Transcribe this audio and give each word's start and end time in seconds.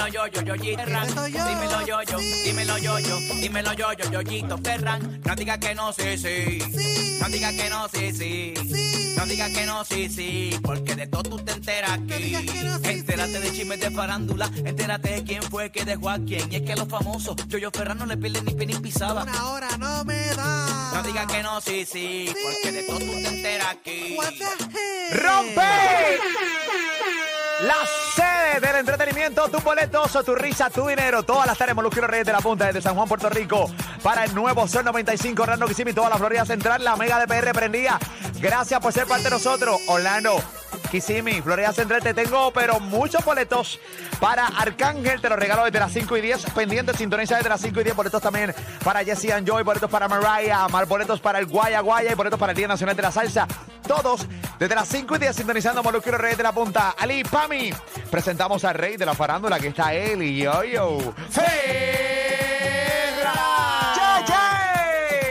dímelo 0.00 0.08
yo, 0.08 0.42
yo, 0.42 0.54
yo, 0.54 0.76
Ferran. 0.76 1.06
Dímelo 1.06 1.86
yo, 1.86 2.02
yo, 2.02 2.18
dímelo 2.44 2.78
yo, 2.78 2.98
yo, 2.98 3.18
dímelo 3.40 3.72
yo, 3.74 3.92
yo, 3.92 4.10
yoyito 4.10 4.58
Ferran. 4.58 5.20
No 5.24 5.34
digas 5.34 5.58
que 5.58 5.74
no, 5.74 5.92
sí, 5.92 6.16
sí. 6.16 7.18
No 7.20 7.28
digas 7.28 7.52
que 7.54 7.68
no, 7.68 7.88
sí, 7.88 8.12
sí. 8.12 8.54
No 9.16 9.26
digas 9.26 9.50
que 9.50 9.66
no, 9.66 9.84
sí, 9.84 10.08
sí. 10.08 10.58
Porque 10.62 10.94
de 10.94 11.06
todo 11.06 11.22
tú 11.22 11.38
te 11.38 11.52
enteras 11.52 11.90
aquí. 11.92 12.34
Entérate 12.34 13.40
de 13.40 13.52
chismes 13.52 13.80
de 13.80 13.90
farándula. 13.90 14.50
Entérate 14.64 15.10
de 15.10 15.24
quién 15.24 15.42
fue 15.42 15.70
que 15.70 15.84
dejó 15.84 16.10
a 16.10 16.18
quién. 16.18 16.50
Y 16.50 16.56
es 16.56 16.62
que 16.62 16.76
los 16.76 16.88
famosos, 16.88 17.36
yo, 17.48 17.58
yo 17.58 17.70
Ferran 17.70 17.98
no 17.98 18.06
le 18.06 18.16
pierden 18.16 18.44
ni 18.46 18.54
pie 18.54 18.66
ni 18.66 18.74
pisada. 18.76 19.22
Una 19.22 19.50
hora 19.50 19.68
no 19.78 20.04
me 20.04 20.24
da. 20.34 20.92
No 20.94 21.02
digas 21.02 21.26
que 21.26 21.42
no, 21.42 21.60
sí, 21.60 21.84
sí. 21.84 22.32
Porque 22.42 22.72
de 22.72 22.82
todo 22.84 22.98
tú 22.98 23.04
te 23.04 23.28
enteras 23.28 23.68
aquí. 23.68 24.16
¡Rompe! 25.12 25.60
La 27.62 27.76
sede 28.14 28.60
del 28.60 28.76
entretenimiento, 28.76 29.48
tus 29.48 29.62
boletos, 29.62 30.12
tu 30.24 30.34
risa, 30.34 30.70
tu 30.70 30.86
dinero. 30.86 31.22
Todas 31.22 31.46
las 31.46 31.58
tardes, 31.58 31.74
Molusquero 31.74 32.06
Reyes 32.06 32.26
de 32.26 32.32
la 32.32 32.40
Punta 32.40 32.66
desde 32.66 32.80
San 32.80 32.94
Juan, 32.94 33.06
Puerto 33.06 33.28
Rico. 33.28 33.70
Para 34.02 34.24
el 34.24 34.34
nuevo 34.34 34.66
Sol 34.66 34.84
95, 34.84 35.42
Orlando, 35.42 35.66
Kissimmee, 35.66 35.92
toda 35.92 36.08
la 36.08 36.16
Florida 36.16 36.46
Central. 36.46 36.82
La 36.82 36.96
Mega 36.96 37.18
de 37.18 37.26
PR 37.26 37.52
prendía. 37.52 37.98
Gracias 38.40 38.80
por 38.80 38.92
ser 38.92 39.06
parte 39.06 39.24
de 39.24 39.30
nosotros. 39.30 39.78
Orlando, 39.88 40.42
Kissimmee, 40.90 41.40
Florida 41.42 41.72
Central. 41.72 42.02
Te 42.02 42.12
tengo, 42.12 42.52
pero 42.52 42.80
muchos 42.80 43.24
boletos 43.24 43.78
para 44.20 44.46
Arcángel. 44.46 45.20
Te 45.20 45.28
los 45.28 45.38
regalo 45.38 45.64
desde 45.64 45.78
las 45.78 45.92
5 45.92 46.16
y 46.16 46.20
10. 46.20 46.50
Pendiente, 46.50 46.96
sintoniza 46.96 47.36
desde 47.36 47.48
las 47.48 47.60
5 47.60 47.80
y 47.80 47.84
10. 47.84 47.96
Boletos 47.96 48.20
también 48.20 48.54
para 48.84 49.04
Jesse 49.04 49.30
and 49.30 49.48
Joy. 49.48 49.62
Boletos 49.62 49.90
para 49.90 50.08
Mariah. 50.08 50.68
Más 50.68 50.88
boletos 50.88 51.20
para 51.20 51.38
el 51.38 51.46
Guaya 51.46 51.80
Guaya. 51.80 52.12
Y 52.12 52.14
boletos 52.14 52.38
para 52.38 52.52
el 52.52 52.58
Día 52.58 52.68
Nacional 52.68 52.96
de 52.96 53.02
la 53.02 53.12
Salsa. 53.12 53.46
Todos 53.86 54.26
desde 54.58 54.74
las 54.74 54.88
5 54.88 55.16
y 55.16 55.18
10 55.18 55.36
sintonizando 55.36 55.82
Molusquero 55.82 56.18
Reyes 56.18 56.36
de 56.36 56.42
la 56.42 56.52
Punta. 56.52 56.94
Ali 56.98 57.22
Pami. 57.24 57.72
Presentamos 58.10 58.64
al 58.64 58.74
rey 58.74 58.96
de 58.96 59.06
la 59.06 59.14
farándula. 59.14 59.58
que 59.58 59.68
está 59.68 59.94
él 59.94 60.22
y 60.22 60.38
yo, 60.38 60.64
yo. 60.64 60.98
Ferra. 61.30 61.90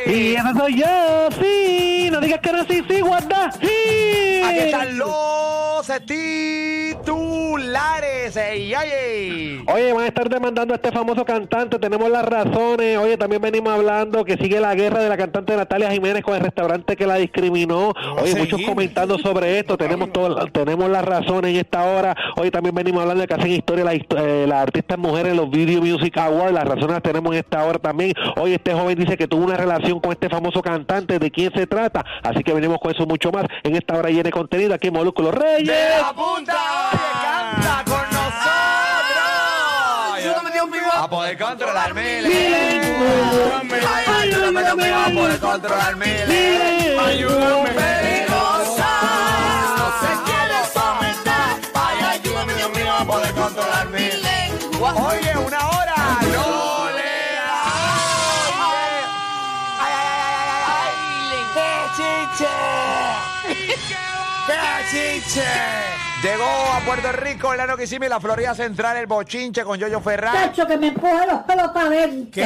Y 0.05 0.35
ese 0.35 0.53
soy 0.57 0.79
yo, 0.79 1.29
sí. 1.39 1.68
No 2.29 2.35
digas 2.37 2.67
que 2.67 2.73
sí, 2.73 2.83
sí, 2.87 3.01
guarda. 3.01 3.51
Sí. 3.53 4.41
Aquí 4.45 4.71
titulares. 6.95 8.35
Ey, 8.37 8.73
ey. 8.73 9.63
Oye, 9.67 9.91
van 9.93 10.03
a 10.03 10.07
estar 10.07 10.29
demandando 10.29 10.73
a 10.73 10.77
este 10.77 10.91
famoso 10.91 11.25
cantante. 11.25 11.79
Tenemos 11.79 12.09
las 12.11 12.23
razones. 12.25 12.97
Oye, 12.97 13.17
también 13.17 13.41
venimos 13.41 13.73
hablando 13.73 14.23
que 14.23 14.37
sigue 14.37 14.59
la 14.59 14.75
guerra 14.75 15.01
de 15.01 15.09
la 15.09 15.17
cantante 15.17 15.55
Natalia 15.55 15.91
Jiménez 15.91 16.23
con 16.23 16.35
el 16.35 16.41
restaurante 16.41 16.95
que 16.95 17.07
la 17.07 17.15
discriminó. 17.15 17.93
Oye, 18.21 18.35
muchos 18.35 18.61
comentando 18.61 19.17
sobre 19.17 19.57
esto. 19.57 19.77
Tenemos 19.77 20.11
todo, 20.13 20.45
tenemos 20.47 20.89
las 20.89 21.03
razones 21.03 21.51
en 21.51 21.57
esta 21.57 21.83
hora. 21.85 22.15
Oye, 22.37 22.51
también 22.51 22.75
venimos 22.75 23.01
hablando 23.01 23.21
de 23.21 23.27
que 23.27 23.33
hacen 23.33 23.51
historia 23.51 23.83
las 23.83 23.95
eh, 23.95 24.45
las 24.47 24.61
artistas 24.61 24.97
mujeres 24.97 25.31
en 25.31 25.37
los 25.37 25.49
Video 25.49 25.81
Music 25.81 26.17
Awards. 26.17 26.53
Las 26.53 26.65
razones 26.65 26.91
las 26.91 27.01
tenemos 27.01 27.31
en 27.33 27.39
esta 27.39 27.63
hora 27.65 27.79
también. 27.79 28.13
Oye, 28.37 28.55
este 28.55 28.73
joven 28.73 28.97
dice 28.99 29.17
que 29.17 29.27
tuvo 29.27 29.45
una 29.45 29.57
relación 29.57 29.99
con 29.99 30.11
este 30.11 30.29
famoso 30.29 30.61
cantante. 30.61 31.17
¿De 31.17 31.31
quién 31.31 31.51
se 31.53 31.65
trata? 31.65 32.05
Así 32.21 32.43
que 32.43 32.53
venimos 32.53 32.77
con 32.79 32.91
eso 32.91 33.07
mucho 33.07 33.31
más 33.31 33.45
en 33.63 33.75
esta 33.75 33.97
hora 33.97 34.09
llena 34.09 34.23
de 34.23 34.31
contenido 34.31 34.73
aquí 34.73 34.87
en 34.87 34.93
Molúsculos 34.93 35.33
Reyes. 35.33 35.78
De 35.79 35.97
la 36.01 36.13
punta, 36.13 36.57
oye, 36.91 37.09
canta 37.23 37.83
con 37.85 38.05
nosotros. 38.17 39.29
Ayúdame, 40.15 40.51
Dios 40.51 40.69
mío. 40.69 40.91
A 40.93 41.09
poder 41.09 41.37
controlar 41.37 41.93
miles. 41.93 42.25
Ay, 43.87 44.31
ayúdame, 44.31 44.63
Dios 44.63 44.75
mío, 44.75 44.97
a 44.97 45.09
poder 45.09 45.39
controlar 45.39 45.95
miles. 45.95 46.99
Ayúdame, 46.99 48.28
Llegó 66.21 66.43
a 66.43 66.81
Puerto 66.85 67.11
Rico, 67.13 67.53
el 67.53 67.61
ano 67.61 67.77
Kissimmee, 67.77 68.09
la 68.09 68.19
Florida 68.19 68.53
Central, 68.53 68.97
el 68.97 69.07
bochinche 69.07 69.63
con 69.63 69.79
Yoyo 69.79 70.01
Ferran. 70.01 70.33
Chacho, 70.33 70.67
que 70.67 70.77
me 70.77 70.87
empuje 70.87 71.25
los 71.25 71.39
pelos 71.43 71.69
para 71.71 71.85
adentro. 71.87 72.43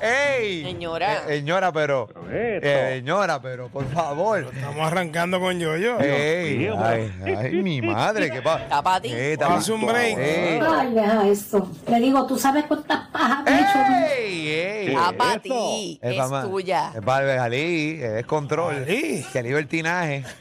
¡Ey! 0.00 0.62
Señora. 0.62 1.24
Eh, 1.28 1.38
señora, 1.38 1.72
pero. 1.72 2.08
eh, 2.30 2.94
señora, 3.00 3.42
pero, 3.42 3.68
por 3.68 3.88
favor. 3.92 4.48
Estamos 4.54 4.86
arrancando 4.86 5.40
con 5.40 5.58
yo-yo. 5.58 5.98
¡Ey! 6.00 6.68
Ay, 6.78 7.12
ay, 7.24 7.52
mi 7.62 7.82
madre, 7.82 8.30
qué 8.30 8.40
pasa. 8.40 8.62
Está 8.64 8.82
pa' 8.82 9.00
ti. 9.00 9.12
Haz 9.40 9.68
un 9.68 9.84
break. 9.84 10.18
¡Ey! 10.18 10.60
Ay, 10.64 10.94
deja 10.94 11.26
eso. 11.28 11.70
Le 11.88 11.98
digo, 11.98 12.24
¿tú 12.26 12.38
sabes 12.38 12.64
cuántas 12.66 13.08
pajas 13.08 13.44
me 13.44 13.50
he 13.50 13.60
hecho? 13.60 13.78
¡Ey! 14.16 14.48
¡Ey! 14.48 14.96
Pa' 15.18 15.30
eso? 15.32 15.40
ti. 15.40 15.98
Es, 16.00 16.30
ma- 16.30 16.42
tuya. 16.44 16.92
Es 16.94 17.00
para 17.02 17.36
Jalí, 17.40 17.98
es 18.00 18.26
control. 18.26 18.84
Jalí. 18.86 19.26
Que 19.32 19.42
libertinaje. 19.42 20.24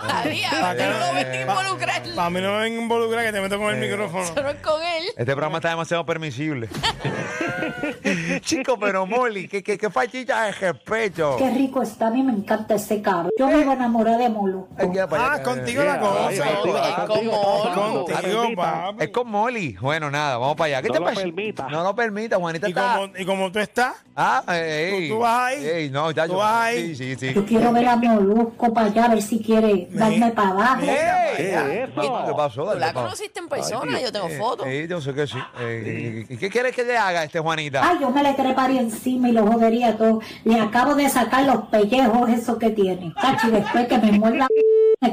Ahí, 0.00 0.42
a 0.44 0.74
ver, 0.74 0.90
no 0.90 1.40
involucrando. 1.40 2.14
Para 2.14 2.30
mí 2.30 2.40
no 2.40 2.58
me 2.58 2.68
involucra 2.68 3.24
que 3.24 3.32
te 3.32 3.40
meto 3.40 3.58
con 3.58 3.74
el 3.74 3.80
micrófono. 3.80 4.24
Eso 4.24 4.42
no 4.42 4.48
es 4.50 4.56
con 4.56 4.82
él. 4.82 5.04
Este 5.08 5.24
programa 5.32 5.58
está 5.58 5.70
demasiado 5.70 6.04
permisible. 6.06 6.68
Chico, 8.42 8.78
pero 8.78 9.06
Molly, 9.06 9.48
¿qué, 9.48 9.62
qué, 9.62 9.76
qué 9.78 9.90
fachita 9.90 10.44
de 10.44 10.52
respeto? 10.52 11.36
Qué 11.38 11.50
rico 11.50 11.82
está, 11.82 12.08
a 12.08 12.10
mí 12.10 12.22
me 12.22 12.32
encanta 12.32 12.74
ese 12.74 13.00
carro. 13.02 13.30
Yo 13.38 13.48
me 13.48 13.60
iba 13.60 13.72
a 13.72 13.74
enamorar 13.76 14.18
de 14.18 14.28
Molu. 14.28 14.68
Ah, 14.78 15.40
contigo 15.42 15.82
la 15.84 15.98
cosa. 15.98 17.06
Contigo, 17.06 18.48
papi. 18.56 19.04
Es 19.04 19.10
con 19.10 19.28
Molly. 19.30 19.76
Bueno, 19.80 20.10
nada, 20.10 20.36
vamos 20.38 20.56
para 20.56 20.66
allá. 20.78 20.82
¿Qué 20.82 20.88
No 20.88 20.94
te 20.94 21.00
lo 21.00 21.06
pasa? 21.06 21.20
permita. 21.22 21.68
No 21.68 21.82
lo 21.82 21.94
permita, 21.94 22.36
Juanita 22.36 22.66
Y 22.68 22.70
está. 22.70 22.94
como, 22.96 23.16
y 23.18 23.24
como 23.24 23.52
tú 23.52 23.58
estás, 23.58 23.94
Ah, 24.18 24.42
ey. 24.48 25.08
¿Tú- 25.08 25.14
tú 25.16 25.20
vas 25.20 25.44
ahí? 25.52 25.66
Ey, 25.66 25.90
no, 25.90 26.10
ya 26.10 26.24
¿Tú 26.26 26.32
yo- 26.32 26.38
vas 26.38 26.54
ahí? 26.68 26.94
Sí, 26.96 27.16
sí, 27.16 27.16
sí. 27.28 27.34
Yo 27.34 27.44
quiero 27.44 27.70
ver 27.72 27.86
a 27.86 27.96
Molusco 27.96 28.72
para 28.72 28.86
allá, 28.86 29.04
a 29.04 29.08
ver 29.08 29.20
si 29.22 29.40
quiere 29.42 29.88
darme 29.90 30.30
para 30.32 30.48
abajo. 30.50 30.80
¿Qué 31.36 32.32
pasó? 32.36 32.74
La 32.74 32.92
conociste 32.92 33.40
en 33.40 33.48
persona, 33.48 34.00
yo 34.00 34.10
tengo 34.12 34.28
fotos. 34.30 34.66
Eh, 34.68 34.86
yo 34.88 35.00
sé 35.00 35.12
que 35.14 35.26
sí. 35.26 35.38
Eh, 35.60 36.24
¿y 36.30 36.36
¿Qué 36.38 36.48
quieres 36.48 36.74
que 36.74 36.84
le 36.84 36.96
haga 36.96 37.24
este 37.24 37.40
Juanita? 37.46 37.88
Ay, 37.88 37.98
yo 38.00 38.10
me 38.10 38.22
le 38.22 38.32
treparía 38.34 38.80
encima 38.80 39.28
y 39.28 39.32
lo 39.32 39.46
jodería 39.46 39.96
todo. 39.96 40.20
Le 40.44 40.60
acabo 40.60 40.94
de 40.96 41.08
sacar 41.08 41.44
los 41.44 41.68
pellejos 41.68 42.28
esos 42.28 42.58
que 42.58 42.70
tiene. 42.70 43.14
Cachi, 43.14 43.50
después 43.50 43.86
que 43.86 43.98
me 43.98 44.12
muerda 44.12 44.48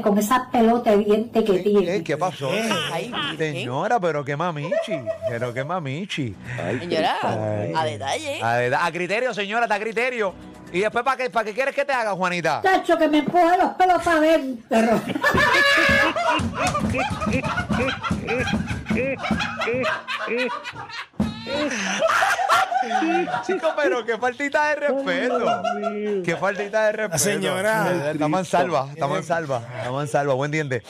con 0.02 0.18
esa 0.18 0.48
pelota 0.50 0.90
de 0.90 1.04
diente 1.04 1.44
que 1.44 1.58
tiene. 1.60 2.02
¿Qué 2.02 2.16
pasó? 2.16 2.50
Ay, 2.92 3.12
Señora, 3.38 4.00
pero 4.00 4.24
qué 4.24 4.36
mamichi. 4.36 4.98
Pero 5.28 5.54
qué 5.54 5.62
mamichi. 5.62 6.34
Señora, 6.80 7.16
Ay. 7.22 7.72
a 7.76 7.84
detalle. 7.84 8.42
A, 8.42 8.86
a 8.86 8.92
criterio, 8.92 9.32
señora, 9.32 9.64
está 9.66 9.76
a 9.76 9.80
criterio. 9.80 10.34
¿Y 10.72 10.80
después 10.80 11.04
para 11.04 11.16
qué, 11.16 11.30
para 11.30 11.44
qué 11.44 11.54
quieres 11.54 11.74
que 11.74 11.84
te 11.84 11.92
haga, 11.92 12.12
Juanita? 12.12 12.60
Chacho, 12.62 12.98
que 12.98 13.08
me 13.08 13.18
empuje 13.18 13.58
los 13.58 13.70
pelos 13.74 14.02
para 14.02 14.18
adentro. 14.18 15.00
Chico, 23.46 23.68
pero 23.76 24.04
qué 24.04 24.16
faltita 24.18 24.68
de 24.70 24.74
respeto. 24.76 25.62
Qué 26.24 26.36
faltita 26.36 26.86
de 26.86 26.92
respeto. 26.92 27.18
señora. 27.18 28.10
Estamos 28.12 28.40
en 28.40 28.44
salva, 28.46 28.88
estamos 28.92 29.18
en 29.18 29.24
salva, 29.24 29.62
estamos 29.78 30.02
en 30.02 30.08
salva, 30.08 30.34
buen 30.34 30.50
diente. 30.50 30.82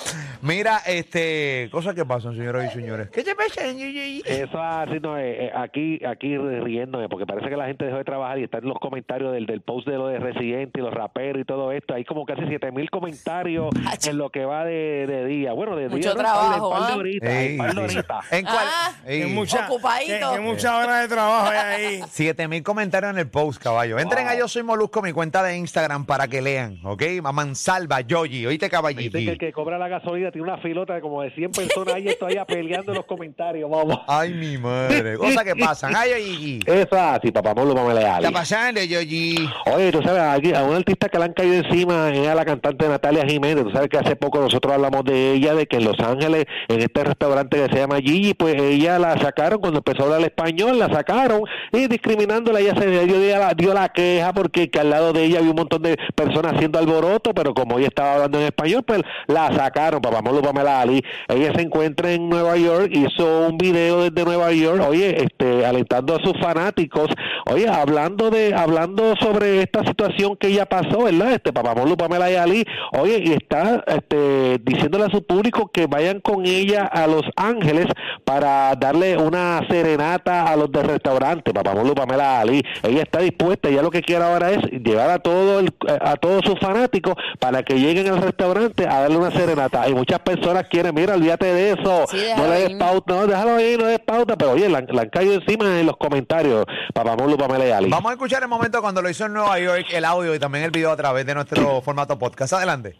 Mira, 0.43 0.81
este, 0.87 1.69
cosas 1.72 1.94
que 1.94 2.04
pasan, 2.04 2.34
señoras 2.37 2.71
y 2.71 2.75
señores. 2.81 3.09
¿Qué 3.10 3.22
te 3.22 3.34
pasa? 3.34 3.62
Eso 3.65 4.62
así 4.62 5.00
no 5.00 5.16
eh, 5.19 5.47
eh, 5.47 5.53
aquí 5.54 6.00
aquí 6.04 6.37
riéndome 6.37 7.09
porque 7.09 7.27
parece 7.27 7.49
que 7.49 7.56
la 7.56 7.66
gente 7.66 7.84
dejó 7.84 7.99
de 7.99 8.04
trabajar 8.04 8.38
y 8.38 8.44
está 8.44 8.59
en 8.59 8.69
los 8.69 8.78
comentarios 8.78 9.33
del, 9.33 9.47
del 9.47 9.60
post 9.62 9.87
de 9.87 9.94
lo 9.97 10.09
de 10.09 10.19
Residente 10.19 10.81
y 10.81 10.83
los 10.83 10.93
raperos 10.93 11.41
y 11.41 11.44
todo 11.44 11.72
esto. 11.72 11.94
Hay 11.94 12.04
como 12.04 12.25
casi 12.27 12.43
siete 12.47 12.71
mil 12.72 12.91
comentarios 12.91 13.69
Ach. 13.87 14.06
en 14.06 14.19
lo 14.19 14.31
que 14.31 14.44
va 14.44 14.65
de, 14.65 15.06
de 15.06 15.25
día. 15.27 15.53
Bueno, 15.53 15.77
de 15.77 15.88
Mucho 15.88 16.15
día. 16.15 16.15
no, 16.15 16.19
trabajo, 16.21 16.71
par 16.71 16.87
de 16.87 16.93
¿ah? 16.93 16.97
horitas, 16.97 17.31
Ey, 17.31 17.56
par 17.59 17.75
de 17.75 17.88
sí. 17.88 17.97
horitas. 17.99 18.33
¿En 18.33 18.44
cuál? 18.44 18.56
Ah. 18.69 18.91
Que 19.06 19.27
mucha, 19.27 19.66
Ocupadito. 19.69 20.30
que, 20.30 20.36
que 20.36 20.41
muchas 20.41 20.72
horas 20.72 21.03
de 21.03 21.09
trabajo 21.15 21.51
hay 21.51 21.57
ahí. 21.59 21.84
Siete 22.10 22.48
mil 22.48 22.63
comentarios 22.63 23.13
en 23.13 23.19
el 23.19 23.28
post, 23.28 23.63
caballo. 23.63 23.98
Entren 23.98 24.28
a 24.28 24.34
Yo 24.36 24.48
Soy 24.48 24.63
Molusco, 24.63 25.03
mi 25.03 25.13
cuenta 25.13 25.42
de 25.42 25.57
Instagram, 25.57 26.07
para 26.07 26.28
que 26.28 26.41
lean, 26.42 26.78
¿ok? 26.84 27.03
A 27.25 27.33
Mansalva, 27.33 28.01
Yoyi, 28.01 28.47
oíste, 28.47 28.54
Dicen 28.54 28.59
que 28.59 28.65
el 28.66 28.71
caballito. 28.71 29.39
que 29.39 29.53
cobra 29.53 29.78
la 29.78 29.89
gasolina 29.89 30.31
tiene 30.31 30.47
una 30.48 30.59
filota 30.59 30.95
de 30.95 31.01
como 31.01 31.22
de 31.22 31.31
100 31.33 31.51
personas 31.53 31.95
ahí 31.95 32.09
estoy 32.09 32.36
peleando 32.47 32.92
en 32.92 32.97
los 32.98 33.07
comentarios, 33.07 33.71
vamos. 33.71 33.98
Ay, 34.07 34.33
mi 34.34 34.57
madre. 34.59 35.16
Cosas 35.16 35.45
que 35.45 35.54
pasan. 35.57 35.95
Ay, 35.97 36.10
Yoyi. 36.10 36.60
Eso 36.66 36.98
así, 36.98 37.31
papá 37.31 37.54
Molo, 37.54 37.75
vamos 37.75 37.92
a 37.92 37.95
¿Qué 37.95 38.01
leer. 38.01 38.15
está 38.16 38.31
pasando, 38.31 38.83
Yoyi? 38.83 39.48
Oye, 39.75 39.92
tú 39.92 40.03
sabes, 40.03 40.22
aquí, 40.22 40.54
a 40.54 40.63
una 40.65 40.77
artista 40.78 41.09
que 41.09 41.19
le 41.19 41.25
han 41.25 41.33
caído 41.33 41.54
encima 41.54 42.10
es 42.10 42.27
a 42.28 42.34
la 42.34 42.45
cantante 42.45 42.89
Natalia 42.89 43.25
Jiménez. 43.27 43.65
Tú 43.65 43.71
sabes 43.71 43.89
que 43.89 43.98
hace 43.98 44.16
poco 44.16 44.41
nosotros 44.41 44.72
hablamos 44.72 45.04
de 45.04 45.33
ella, 45.33 45.54
de 45.54 45.66
que 45.66 45.77
en 45.77 45.84
Los 45.84 45.98
Ángeles, 46.01 46.45
en 46.69 46.81
este 46.81 47.04
restaurante 47.04 47.57
que 47.57 47.69
se 47.72 47.81
llama 47.81 47.97
Gigi, 48.01 48.34
pues 48.34 48.54
ella 48.60 48.98
la 48.98 49.19
sacaron 49.19 49.60
cuando 49.60 49.78
empezó 49.78 50.03
a 50.03 50.07
hablar 50.07 50.21
español, 50.22 50.78
la 50.78 50.89
sacaron 50.89 51.42
y 51.76 51.88
discriminándola. 51.88 52.60
Ella 52.60 52.74
se 52.78 52.88
dio, 52.88 53.18
dio 53.56 53.74
la, 53.74 53.88
queja 53.88 54.32
porque 54.32 54.71
que 54.71 54.80
al 54.80 54.91
lado 54.91 55.12
de 55.12 55.24
ella 55.24 55.38
había 55.38 55.50
un 55.50 55.56
montón 55.56 55.82
de 55.82 55.97
personas 56.15 56.54
haciendo 56.54 56.78
alboroto, 56.78 57.34
pero 57.34 57.54
como 57.54 57.78
ella 57.78 57.88
estaba 57.88 58.15
hablando 58.15 58.38
en 58.38 58.47
español, 58.47 58.82
pues 58.82 59.03
la 59.26 59.53
sacaron. 59.54 60.00
Papá 60.00 60.22
Molo 60.22 60.42
Pamela 60.42 60.80
Ali. 60.80 61.03
Ella 61.28 61.53
se 61.54 61.62
encuentra 61.62 62.12
en 62.12 62.28
Nueva 62.28 62.56
York, 62.56 62.91
hizo 62.92 63.48
un 63.48 63.59
video 63.59 64.03
desde 64.03 64.24
Nueva 64.24 64.53
York, 64.53 64.82
oye, 64.86 65.22
este, 65.22 65.65
alentando 65.65 66.16
a 66.16 66.21
sus 66.21 66.38
fanáticos, 66.41 67.09
oye, 67.47 67.68
hablando 67.68 68.30
de, 68.30 68.54
hablando 68.54 69.15
sobre 69.16 69.62
esta 69.62 69.84
situación 69.84 70.36
que 70.36 70.48
ella 70.48 70.66
pasó, 70.66 71.04
¿verdad? 71.04 71.32
Este 71.32 71.53
Papá 71.53 71.74
Molo 71.74 71.97
Pamela 71.97 72.26
Ali, 72.42 72.65
oye, 72.92 73.22
y 73.24 73.32
está 73.32 73.84
este, 73.86 74.59
diciéndole 74.59 75.04
a 75.04 75.10
su 75.10 75.24
público 75.24 75.71
que 75.72 75.86
vayan 75.86 76.21
con 76.21 76.47
ella 76.47 76.84
a 76.84 77.06
Los 77.06 77.22
Ángeles 77.36 77.86
para 78.24 78.74
darle 78.76 79.16
una 79.16 79.60
serenata 79.68 80.44
a 80.44 80.56
los 80.56 80.71
del 80.71 80.84
restaurante, 80.84 81.53
Papá 81.53 81.64
Molo 81.72 81.95
Pamela 81.95 82.41
Ali. 82.41 82.63
Ella 82.83 83.03
está 83.03 83.21
dispuesta, 83.21 83.69
ella 83.69 83.83
lo 83.83 83.91
que 83.91 84.03
quiere 84.03 84.25
ahora 84.25 84.51
es 84.51 84.59
llevar 84.83 85.11
a 85.11 85.19
todo 85.21 85.61
el, 85.61 85.72
a 86.01 86.16
todos 86.16 86.43
sus 86.45 86.59
fanáticos 86.59 87.15
para 87.39 87.63
que 87.63 87.78
lleguen 87.78 88.09
al 88.09 88.21
restaurante 88.21 88.87
a 88.87 89.01
darle 89.01 89.16
una 89.16 89.31
serenata. 89.31 89.89
Y 89.89 89.95
muchas 89.95 90.19
personas 90.21 90.66
quieren, 90.69 90.95
mira, 90.95 91.15
olvídate 91.15 91.47
de 91.47 91.71
eso, 91.72 92.07
Sí, 92.09 92.27
no 92.37 92.47
le 92.49 92.69
des 92.69 92.75
pauta, 92.75 93.15
no, 93.15 93.27
déjalo 93.27 93.55
ahí, 93.55 93.77
no 93.77 93.84
le 93.84 93.93
des 93.93 94.01
pauta, 94.01 94.37
pero 94.37 94.53
oye, 94.53 94.69
la, 94.69 94.83
la 94.89 95.03
han 95.03 95.09
caído 95.11 95.34
encima 95.34 95.65
en 95.81 95.87
los 95.87 95.97
comentarios, 95.97 96.65
Papá 96.93 97.16
Molo 97.16 97.37
Pamela 97.39 97.77
Ali. 97.77 97.89
Vamos 97.89 98.10
a 98.10 98.15
escuchar 98.15 98.43
el 98.43 98.49
momento 98.49 98.81
cuando 98.83 99.01
lo 99.01 99.09
hizo 99.09 99.27
en 99.27 99.33
Nueva 99.33 99.59
York, 99.59 99.87
el 99.93 100.05
audio 100.05 100.34
y 100.34 100.39
también 100.39 100.65
el 100.65 100.71
video 100.71 100.91
a 100.91 100.97
través 100.97 101.25
de 101.25 101.34
nuestro 101.34 101.81
formato 101.81 102.19
podcast. 102.19 102.53
Adelante. 102.55 102.97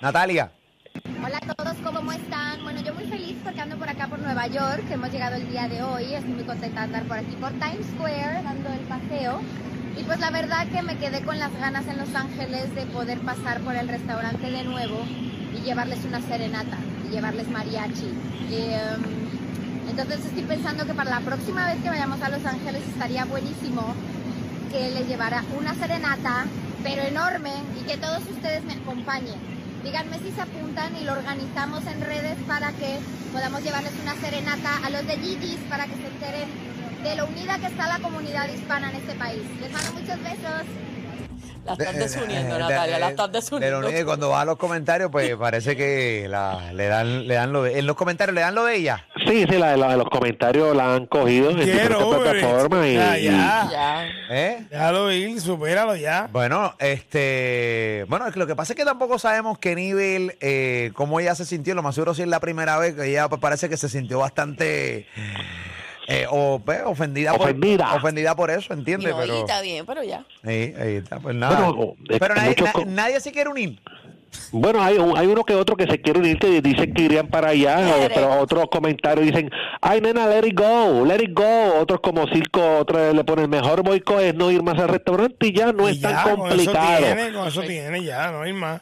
Natalia. 0.00 0.52
Hola 1.04 1.38
a 1.38 1.54
todos, 1.54 1.76
¿cómo 1.84 2.12
están? 2.12 2.62
Bueno, 2.64 2.80
yo 2.80 2.94
muy 2.94 3.04
feliz 3.04 3.36
porque 3.44 3.60
ando 3.60 3.76
por 3.76 3.88
acá 3.88 4.08
por 4.08 4.18
Nueva 4.18 4.46
York, 4.46 4.82
hemos 4.90 5.12
llegado 5.12 5.36
el 5.36 5.48
día 5.48 5.68
de 5.68 5.82
hoy. 5.82 6.14
Estoy 6.14 6.32
muy 6.32 6.44
contenta 6.44 6.80
de 6.80 6.86
andar 6.86 7.02
por 7.04 7.18
aquí 7.18 7.36
por 7.40 7.50
Times 7.52 7.86
Square, 7.94 8.42
dando 8.42 8.70
el 8.70 8.80
paseo. 8.80 9.40
Y 9.96 10.02
pues 10.04 10.18
la 10.18 10.30
verdad 10.30 10.66
que 10.68 10.82
me 10.82 10.96
quedé 10.96 11.22
con 11.22 11.38
las 11.38 11.52
ganas 11.58 11.86
en 11.86 11.98
Los 11.98 12.14
Ángeles 12.14 12.74
de 12.74 12.86
poder 12.86 13.18
pasar 13.20 13.60
por 13.60 13.74
el 13.76 13.88
restaurante 13.88 14.50
de 14.50 14.64
nuevo 14.64 15.04
y 15.54 15.60
llevarles 15.64 16.04
una 16.04 16.20
serenata 16.22 16.78
y 17.06 17.12
llevarles 17.12 17.48
mariachi. 17.48 18.10
Y, 18.50 18.54
em, 18.54 19.90
entonces 19.90 20.24
estoy 20.24 20.44
pensando 20.44 20.86
que 20.86 20.94
para 20.94 21.10
la 21.10 21.20
próxima 21.20 21.66
vez 21.66 21.82
que 21.82 21.90
vayamos 21.90 22.20
a 22.22 22.28
Los 22.28 22.44
Ángeles 22.44 22.82
estaría 22.88 23.24
buenísimo 23.24 23.94
que 24.72 24.90
les 24.90 25.06
llevara 25.06 25.44
una 25.58 25.74
serenata, 25.74 26.46
pero 26.82 27.02
enorme, 27.02 27.52
y 27.80 27.86
que 27.86 27.96
todos 27.96 28.22
ustedes 28.30 28.64
me 28.64 28.74
acompañen. 28.74 29.57
Díganme 29.88 30.18
si 30.18 30.30
se 30.32 30.42
apuntan 30.42 30.94
y 31.00 31.04
lo 31.04 31.12
organizamos 31.12 31.82
en 31.86 32.02
redes 32.02 32.36
para 32.46 32.72
que 32.72 32.98
podamos 33.32 33.62
llevarles 33.64 33.92
una 34.02 34.14
serenata 34.16 34.84
a 34.84 34.90
los 34.90 35.06
de 35.06 35.14
Gigi's 35.16 35.60
para 35.70 35.86
que 35.86 35.94
se 35.94 36.06
enteren 36.08 36.46
de 37.02 37.16
lo 37.16 37.24
unida 37.24 37.58
que 37.58 37.68
está 37.68 37.88
la 37.88 37.98
comunidad 37.98 38.48
hispana 38.52 38.90
en 38.90 38.96
este 38.96 39.14
país. 39.14 39.40
Les 39.62 39.72
mando 39.72 39.92
muchos 39.94 40.22
besos. 40.22 40.66
La 41.64 41.72
estás 41.72 41.94
desuniendo, 41.96 42.54
De- 42.54 42.60
Natalia, 42.60 42.94
de- 42.96 43.00
la 43.00 43.08
estás 43.08 43.32
desuniendo. 43.32 43.88
que 43.88 44.04
cuando 44.04 44.28
va 44.28 44.42
a 44.42 44.44
los 44.44 44.58
comentarios, 44.58 45.10
pues 45.10 45.34
parece 45.36 45.74
que 45.74 46.26
la- 46.28 46.70
le 46.74 46.86
dan 46.86 47.26
le 47.26 47.34
dan 47.34 47.50
lo 47.54 47.62
de, 47.62 47.78
en 47.78 47.86
los 47.86 47.96
comentarios 47.96 48.34
le 48.34 48.42
dan 48.42 48.54
lo 48.54 48.66
de 48.66 48.76
ella. 48.76 49.06
Sí, 49.28 49.44
sí, 49.48 49.58
la, 49.58 49.76
la- 49.76 49.96
los 49.96 50.08
comentarios 50.08 50.74
la 50.76 50.94
han 50.94 51.06
cogido 51.06 51.50
en 51.50 51.58
Get 51.58 51.66
diferentes 51.66 52.02
over 52.02 52.36
it. 52.36 52.40
plataformas 52.42 52.86
y, 52.86 52.94
Ya, 52.94 53.18
y- 53.18 53.24
ya. 53.24 53.68
Ya. 53.70 54.08
¿Eh? 54.30 54.66
Déjalo 54.70 55.12
ir, 55.12 55.40
supéralo 55.40 55.96
ya. 55.96 56.28
Bueno, 56.32 56.74
este, 56.78 58.04
bueno, 58.08 58.26
es 58.26 58.32
que 58.32 58.38
lo 58.38 58.46
que 58.46 58.56
pasa 58.56 58.72
es 58.72 58.76
que 58.76 58.84
tampoco 58.84 59.18
sabemos 59.18 59.58
qué 59.58 59.74
nivel, 59.74 60.36
eh, 60.40 60.90
cómo 60.94 61.20
ella 61.20 61.34
se 61.34 61.44
sintió. 61.44 61.74
Lo 61.74 61.82
más 61.82 61.94
seguro 61.94 62.14
si 62.14 62.22
es 62.22 62.28
la 62.28 62.40
primera 62.40 62.78
vez 62.78 62.94
que 62.94 63.06
ella 63.10 63.28
pues, 63.28 63.40
parece 63.40 63.68
que 63.68 63.76
se 63.76 63.88
sintió 63.88 64.18
bastante 64.20 65.06
eh, 66.08 66.26
o, 66.30 66.58
pues, 66.64 66.80
ofendida, 66.86 67.34
Ofendida. 67.34 67.88
por 67.90 67.98
ofendida 67.98 68.34
por 68.34 68.50
eso, 68.50 68.72
¿entiendes? 68.72 69.10
no, 69.10 69.18
pero 69.20 69.40
está 69.40 69.60
bien, 69.60 69.84
pero 69.84 70.02
ya. 70.02 70.24
ahí, 70.42 70.74
ahí 70.80 70.94
está, 70.96 71.18
pues 71.20 71.34
nada. 71.34 71.68
Bueno, 71.70 71.94
es 72.08 72.18
pero 72.18 72.34
nadie, 72.34 72.56
na- 72.62 72.84
nadie 72.86 73.20
se 73.20 73.30
quiere 73.30 73.50
unir. 73.50 73.78
Bueno, 74.52 74.82
hay, 74.82 74.96
un- 74.98 75.16
hay 75.16 75.26
uno 75.26 75.44
que 75.44 75.54
otro 75.54 75.76
que 75.76 75.86
se 75.86 76.00
quiere 76.00 76.20
unir 76.20 76.38
que 76.38 76.60
dicen 76.62 76.92
que 76.94 77.02
irían 77.02 77.28
para 77.28 77.48
allá, 77.50 77.76
Quiere. 77.98 78.14
pero 78.14 78.38
otros 78.40 78.66
comentarios 78.70 79.26
dicen, 79.26 79.50
ay 79.80 80.00
nena, 80.00 80.26
let 80.26 80.46
it 80.46 80.58
go, 80.58 81.04
let 81.04 81.22
it 81.22 81.32
go. 81.34 81.78
Otros 81.80 82.00
como 82.00 82.26
Circo, 82.28 82.78
otros 82.78 83.14
le 83.14 83.24
ponen, 83.24 83.48
mejor 83.50 83.82
boicot 83.82 84.20
es 84.20 84.34
no 84.34 84.50
ir 84.50 84.62
más 84.62 84.78
al 84.78 84.88
restaurante 84.88 85.46
y 85.48 85.52
ya 85.52 85.72
no 85.72 85.88
Y 85.88 85.92
es 85.92 86.00
tan 86.00 86.14
con 86.22 86.46
eso 86.48 86.56
complicado. 86.72 86.96
tiene, 87.04 87.32
con 87.32 87.48
eso 87.48 87.62
tiene, 87.62 88.02
ya, 88.04 88.30
no 88.30 88.42
hay 88.42 88.52
más. 88.52 88.80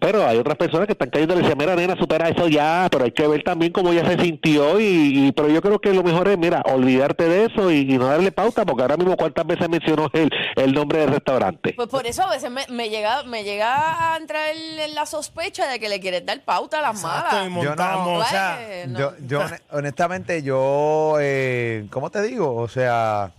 Pero 0.00 0.26
hay 0.26 0.38
otras 0.38 0.56
personas 0.56 0.86
que 0.86 0.92
están 0.92 1.10
cayendo 1.10 1.34
y 1.34 1.38
le 1.38 1.42
dicen, 1.42 1.58
mira 1.58 1.74
nena, 1.74 1.96
supera 1.96 2.28
eso 2.28 2.46
ya, 2.48 2.86
pero 2.90 3.04
hay 3.04 3.10
que 3.10 3.26
ver 3.26 3.42
también 3.42 3.72
cómo 3.72 3.92
ella 3.92 4.06
se 4.08 4.18
sintió 4.22 4.78
y, 4.78 4.84
y- 5.28 5.32
pero 5.32 5.48
yo 5.48 5.60
creo 5.60 5.80
que 5.80 5.92
lo 5.92 6.02
mejor 6.02 6.28
es, 6.28 6.38
mira, 6.38 6.62
olvidarte 6.66 7.28
de 7.28 7.46
eso 7.46 7.70
y, 7.70 7.78
y 7.80 7.98
no 7.98 8.06
darle 8.06 8.30
pauta, 8.30 8.64
porque 8.64 8.82
ahora 8.82 8.96
mismo 8.96 9.16
cuántas 9.16 9.46
veces 9.46 9.68
mencionó 9.68 10.08
el, 10.12 10.30
el 10.56 10.72
nombre 10.72 11.00
del 11.00 11.10
restaurante. 11.10 11.72
Pues 11.74 11.88
por 11.88 12.06
eso 12.06 12.22
a 12.22 12.30
veces 12.30 12.50
me, 12.50 12.64
me 12.68 12.90
llega 12.90 13.24
me 13.24 13.42
llega 13.44 14.14
a 14.14 14.16
entrar 14.16 14.50
el- 14.50 14.94
la 14.94 15.04
sospecha 15.06 15.66
de 15.68 15.78
que 15.80 15.88
le 15.88 15.98
quieres 16.00 16.24
dar 16.24 16.40
pauta 16.44 16.78
a 16.78 16.82
las 16.82 16.96
Exacto, 16.96 17.36
y 17.44 17.50
malas. 17.50 17.66
montamos, 17.66 18.24
o 18.24 18.28
sea, 18.28 18.58
Bueno, 18.84 18.98
Yo, 18.98 19.12
yo 19.26 19.40
hone- 19.40 19.60
honestamente, 19.72 20.42
yo, 20.42 21.16
eh, 21.20 21.86
¿cómo 21.90 22.10
te 22.10 22.22
digo? 22.22 22.54
O 22.54 22.68
sea, 22.68 23.32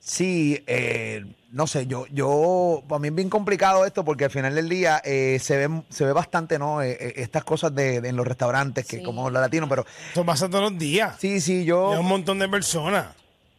sí, 0.00 0.62
eh, 0.66 1.24
no 1.54 1.66
sé, 1.66 1.86
yo, 1.86 2.04
yo, 2.10 2.82
para 2.88 2.98
mí 2.98 3.08
es 3.08 3.14
bien 3.14 3.30
complicado 3.30 3.86
esto 3.86 4.04
porque 4.04 4.24
al 4.24 4.30
final 4.30 4.54
del 4.54 4.68
día 4.68 5.00
eh, 5.04 5.38
se 5.40 5.56
ve, 5.56 5.82
se 5.88 6.04
ve 6.04 6.12
bastante, 6.12 6.58
¿no? 6.58 6.82
Eh, 6.82 6.96
eh, 7.00 7.12
estas 7.16 7.44
cosas 7.44 7.74
de, 7.74 8.00
de 8.00 8.08
en 8.08 8.16
los 8.16 8.26
restaurantes, 8.26 8.84
que 8.86 8.98
Sí. 8.98 9.02
como 9.04 9.30
los 9.30 9.40
latinos, 9.40 9.68
pero 9.68 9.86
Eso 10.12 10.24
pasa 10.24 10.48
todos 10.50 10.70
los 10.70 10.78
días. 10.78 11.14
sí, 11.18 11.40
sí, 11.40 11.60
Y 11.62 11.64
yo, 11.64 11.90
un 11.98 12.06
montón 12.06 12.38
de 12.40 12.48
personas. 12.48 13.06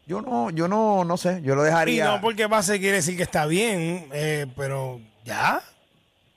yo 0.06 0.22
no, 0.22 0.50
yo 0.52 0.68
no, 0.68 1.04
no 1.06 1.18
sé, 1.18 1.42
yo 1.42 1.56
lo 1.56 1.64
Y 1.64 1.66
dejaría. 1.66 2.06
no 2.06 2.22
porque 2.22 2.48
pase 2.50 2.80
quiere 2.80 2.98
decir 2.98 3.16
que 3.18 3.24
está 3.24 3.46
bien, 3.46 4.08
eh, 4.14 4.46
pero 4.58 5.00
ya, 5.24 5.62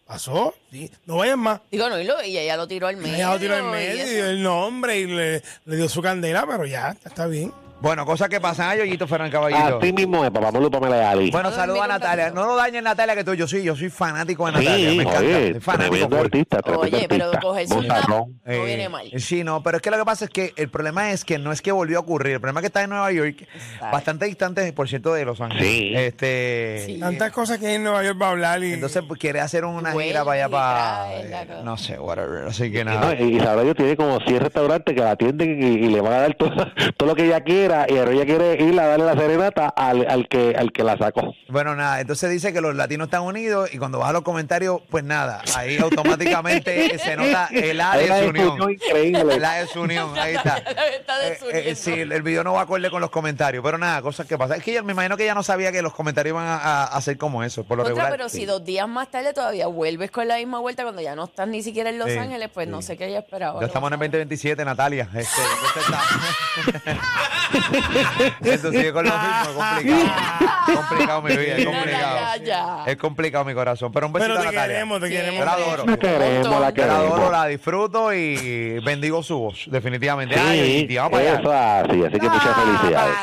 pasó. 0.06 0.54
sí. 0.70 0.90
No 1.06 1.16
vayan 1.16 1.38
más. 1.40 1.60
Digo, 1.70 1.88
no, 1.88 1.98
y, 2.00 2.04
lo- 2.04 2.22
y 2.24 2.38
ella 2.38 2.56
lo 2.56 2.66
tiró 2.68 2.86
al 2.86 2.96
medio. 2.96 3.14
Ella 3.16 3.32
lo 3.32 3.38
tiró 3.38 3.58
y 3.58 3.62
medio 3.70 4.06
y 4.12 4.16
el 4.16 4.42
nombre 4.42 4.98
y 5.00 5.06
le, 5.06 5.42
le 5.66 5.76
dio 5.76 5.88
su 5.88 6.00
candela, 6.00 6.46
pero 6.46 6.64
ya, 6.66 6.96
está 7.04 7.26
bien. 7.26 7.52
Bueno, 7.80 8.04
cosas 8.04 8.28
que 8.28 8.40
pasan 8.40 8.70
a 8.70 8.74
Yoyito 8.74 9.06
Ferran 9.06 9.30
Caballito. 9.30 9.78
Así 9.78 9.92
mismo 9.92 10.24
es, 10.24 10.32
papá 10.32 10.50
Molo 10.50 10.68
Pamela 10.68 11.12
Ali. 11.12 11.30
Bueno, 11.30 11.50
No 11.50 11.54
saluda 11.54 11.84
a 11.84 11.86
Natalia. 11.86 12.30
No 12.30 12.44
lo 12.44 12.56
dañes, 12.56 12.82
Natalia, 12.82 13.14
que 13.14 13.22
tú, 13.22 13.34
yo 13.34 13.46
soy, 13.46 13.62
yo 13.62 13.76
soy 13.76 13.88
fanático 13.88 14.46
de 14.46 14.52
Natalia. 14.52 14.90
sí, 14.90 14.96
me 14.96 15.02
encanta. 15.04 15.20
oye, 15.20 15.52
soy 15.52 15.60
fanático. 15.60 15.90
tremendo 15.92 16.16
full. 16.16 16.24
artista, 16.26 16.58
tremendo 16.62 16.96
Oye, 16.96 17.06
pero 17.08 17.30
una 17.30 17.40
Bozarrón. 17.40 18.02
no 18.08 18.52
Eh, 18.52 18.64
viene 18.66 18.88
mal. 18.88 19.08
Sí, 19.18 19.44
no, 19.44 19.62
pero 19.62 19.76
es 19.76 19.82
que 19.82 19.90
lo 19.92 19.96
que 19.98 20.04
pasa 20.04 20.24
es 20.24 20.30
que 20.32 20.52
el 20.56 20.68
problema 20.70 21.12
es 21.12 21.24
que 21.24 21.38
no 21.38 21.52
es 21.52 21.62
que 21.62 21.70
volvió 21.70 21.98
a 21.98 22.00
ocurrir. 22.00 22.32
El 22.34 22.40
problema 22.40 22.58
es 22.58 22.62
que 22.62 22.66
está 22.66 22.82
en 22.82 22.90
Nueva 22.90 23.12
York, 23.12 23.42
Exacto. 23.54 23.86
bastante 23.92 24.24
distante, 24.26 24.72
por 24.72 24.88
cierto, 24.88 25.14
de 25.14 25.24
Los 25.24 25.40
Ángeles. 25.40 25.64
Sí. 25.68 25.92
Este, 25.94 26.82
Sí. 26.84 26.98
Tantas 26.98 27.30
cosas 27.30 27.58
que 27.58 27.68
hay 27.68 27.74
en 27.76 27.84
Nueva 27.84 28.02
York 28.02 28.18
para 28.18 28.32
hablar 28.32 28.64
y 28.64 28.72
Entonces 28.72 29.04
pues, 29.06 29.20
quiere 29.20 29.38
hacer 29.40 29.64
una 29.64 29.92
Vuelve 29.92 30.08
gira 30.10 30.24
para 30.24 30.34
allá 30.34 30.48
y 30.48 30.50
para. 30.50 31.14
eh, 31.42 31.46
no 31.62 31.76
sé, 31.76 31.96
whatever. 32.00 32.48
Así 32.48 32.72
que 32.72 32.80
Y, 32.80 32.84
no, 32.84 32.90
nada. 32.94 33.14
y 33.14 33.36
Isabel 33.36 33.72
tiene 33.76 33.96
como 33.96 34.18
100 34.18 34.40
restaurantes 34.40 34.94
que 34.96 35.00
la 35.00 35.12
atienden 35.12 35.62
y, 35.62 35.66
y 35.66 35.88
le 35.90 36.00
van 36.00 36.12
a 36.14 36.20
dar 36.22 36.34
todo, 36.34 36.50
todo 36.96 37.08
lo 37.08 37.14
que 37.14 37.26
ella 37.26 37.40
y 37.88 37.96
ahora 37.98 38.12
ella 38.12 38.24
quiere 38.24 38.62
ir 38.62 38.78
a 38.80 38.86
darle 38.86 39.04
la 39.06 39.14
serenata 39.14 39.68
al, 39.68 40.06
al 40.08 40.28
que 40.28 40.54
al 40.56 40.72
que 40.72 40.82
la 40.84 40.96
sacó. 40.96 41.34
Bueno, 41.48 41.74
nada, 41.76 42.00
entonces 42.00 42.30
dice 42.30 42.52
que 42.52 42.60
los 42.60 42.74
latinos 42.74 43.06
están 43.06 43.22
unidos 43.22 43.70
y 43.72 43.78
cuando 43.78 43.98
vas 43.98 44.10
a 44.10 44.12
los 44.12 44.22
comentarios, 44.22 44.80
pues 44.90 45.04
nada, 45.04 45.42
ahí 45.56 45.76
automáticamente 45.78 46.98
se 47.02 47.16
nota 47.16 47.48
el 47.52 47.80
A 47.80 47.96
de 47.96 48.06
su 48.24 48.28
unión. 48.30 48.70
increíble. 48.72 49.34
El 49.34 49.44
A 49.44 49.54
de 49.60 49.66
su 49.66 49.80
unión, 49.82 50.16
ahí 50.18 50.34
está. 50.34 50.56
Está 50.98 51.28
Eh, 51.28 51.70
eh, 51.70 51.74
sí, 51.74 51.92
el, 51.92 52.22
video 52.22 52.44
no 52.44 52.52
va 52.54 52.62
acorde 52.62 52.90
con 52.90 53.00
los 53.00 53.10
comentarios, 53.10 53.62
pero 53.64 53.78
nada, 53.78 54.02
cosas 54.02 54.26
que 54.26 54.36
pasan. 54.38 54.58
Es 54.58 54.64
que 54.64 54.72
ella- 54.72 54.82
me 54.82 54.92
imagino 54.92 55.16
que 55.16 55.24
ella 55.24 55.34
no 55.34 55.42
sabía 55.42 55.72
que 55.72 55.82
los 55.82 55.92
comentarios 55.94 56.32
iban 56.34 56.46
a, 56.46 56.56
a- 56.56 56.84
a 56.84 57.00
ser 57.00 57.16
como 57.18 57.42
eso, 57.44 57.64
por 57.64 57.76
lo 57.78 57.84
Contra, 57.84 58.04
regular. 58.04 58.10
pero 58.18 58.28
si 58.28 58.44
dos 58.46 58.64
días 58.64 58.88
más 58.88 59.10
tarde 59.10 59.32
todavía 59.32 59.66
vuelves 59.66 60.10
con 60.10 60.26
la 60.28 60.36
misma 60.36 60.58
vuelta 60.60 60.82
cuando 60.82 61.02
ya 61.02 61.14
no 61.14 61.24
estás 61.24 61.48
ni 61.48 61.62
siquiera 61.62 61.90
en 61.90 61.98
Los 61.98 62.08
Sí, 62.10 62.16
Ángeles, 62.18 62.48
pues 62.52 62.68
no 62.68 62.82
sé 62.82 62.96
qué 62.96 63.06
ella 63.06 63.18
esperaba. 63.20 63.60
Ya 63.60 63.66
estamos 63.66 63.88
en 63.88 63.94
el 63.94 63.98
2027, 63.98 64.64
Natalia. 64.64 65.08
Este, 65.14 65.40
está- 65.80 66.02
Eso 68.40 68.70
sigue 68.70 68.92
con 68.92 69.04
lo 69.06 69.12
mismo, 69.12 69.28
es 69.42 69.48
complicado. 69.48 70.08
Es 70.68 70.76
complicado 70.88 71.22
mi 71.22 71.36
vida, 71.36 71.42
es 71.56 71.58
Ya, 71.58 71.64
complicado. 71.64 72.16
ya, 72.16 72.36
ya. 72.44 72.84
Es 72.86 72.96
complicado 72.96 73.44
mi 73.44 73.54
corazón. 73.54 73.92
Pero 73.92 74.06
un 74.06 74.12
besito 74.12 74.32
Pero 74.34 74.40
a 74.40 74.50
te 74.50 74.54
Natalia. 74.54 74.74
queremos, 74.74 75.00
te 75.00 75.08
queremos. 75.08 75.38
Yo 75.38 75.44
la 75.44 75.52
adoro. 75.52 75.86
La 75.86 75.96
queremos, 75.96 76.44
la 76.46 76.50
Yo 76.52 76.60
la 76.60 76.72
queremos. 76.72 76.96
adoro, 77.12 77.30
la 77.32 77.46
disfruto 77.46 78.12
y 78.14 78.78
bendigo 78.80 79.22
su 79.22 79.38
voz, 79.38 79.64
definitivamente. 79.66 80.38
Ay, 80.38 80.58
Sí, 80.58 80.86
y 80.92 80.96
vamos 80.96 81.12
para 81.12 81.30
allá. 81.30 81.40
eso 81.40 81.52
así, 81.52 82.04
así 82.04 82.20
que 82.20 82.28
muchas 82.28 82.56
felicidades. 82.56 83.14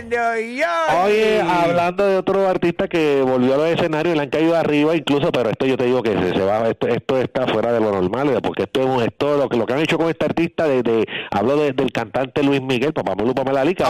Yo? 0.00 0.66
Oye, 1.04 1.40
hablando 1.40 2.06
de 2.06 2.16
otro 2.16 2.48
artista 2.48 2.88
que 2.88 3.22
volvió 3.22 3.54
a 3.54 3.56
los 3.58 3.66
escenarios 3.68 4.14
y 4.14 4.16
le 4.16 4.22
han 4.24 4.30
caído 4.30 4.56
arriba, 4.56 4.96
incluso, 4.96 5.30
pero 5.32 5.50
esto 5.50 5.66
yo 5.66 5.76
te 5.76 5.84
digo 5.84 6.02
que 6.02 6.12
se, 6.16 6.30
se 6.34 6.40
va, 6.40 6.68
esto, 6.68 6.88
esto 6.88 7.18
está 7.18 7.46
fuera 7.46 7.72
de 7.72 7.80
lo 7.80 7.90
normal, 7.92 8.38
porque 8.42 8.64
esto 8.64 8.80
es 8.80 8.86
un 8.86 9.02
esto 9.02 9.36
lo 9.36 9.48
que 9.48 9.56
lo 9.56 9.66
que 9.66 9.74
han 9.74 9.80
hecho 9.80 9.98
con 9.98 10.08
este 10.08 10.24
artista, 10.24 10.66
de, 10.66 10.82
de- 10.82 11.06
hablo 11.30 11.56
de- 11.56 11.72
del 11.72 11.92
cantante 11.92 12.42
Luis 12.42 12.62
Miguel, 12.62 12.92
papá 12.92 13.14
Mulu 13.14 13.34
Pamela 13.34 13.60
Ali, 13.60 13.74
que 13.74 13.84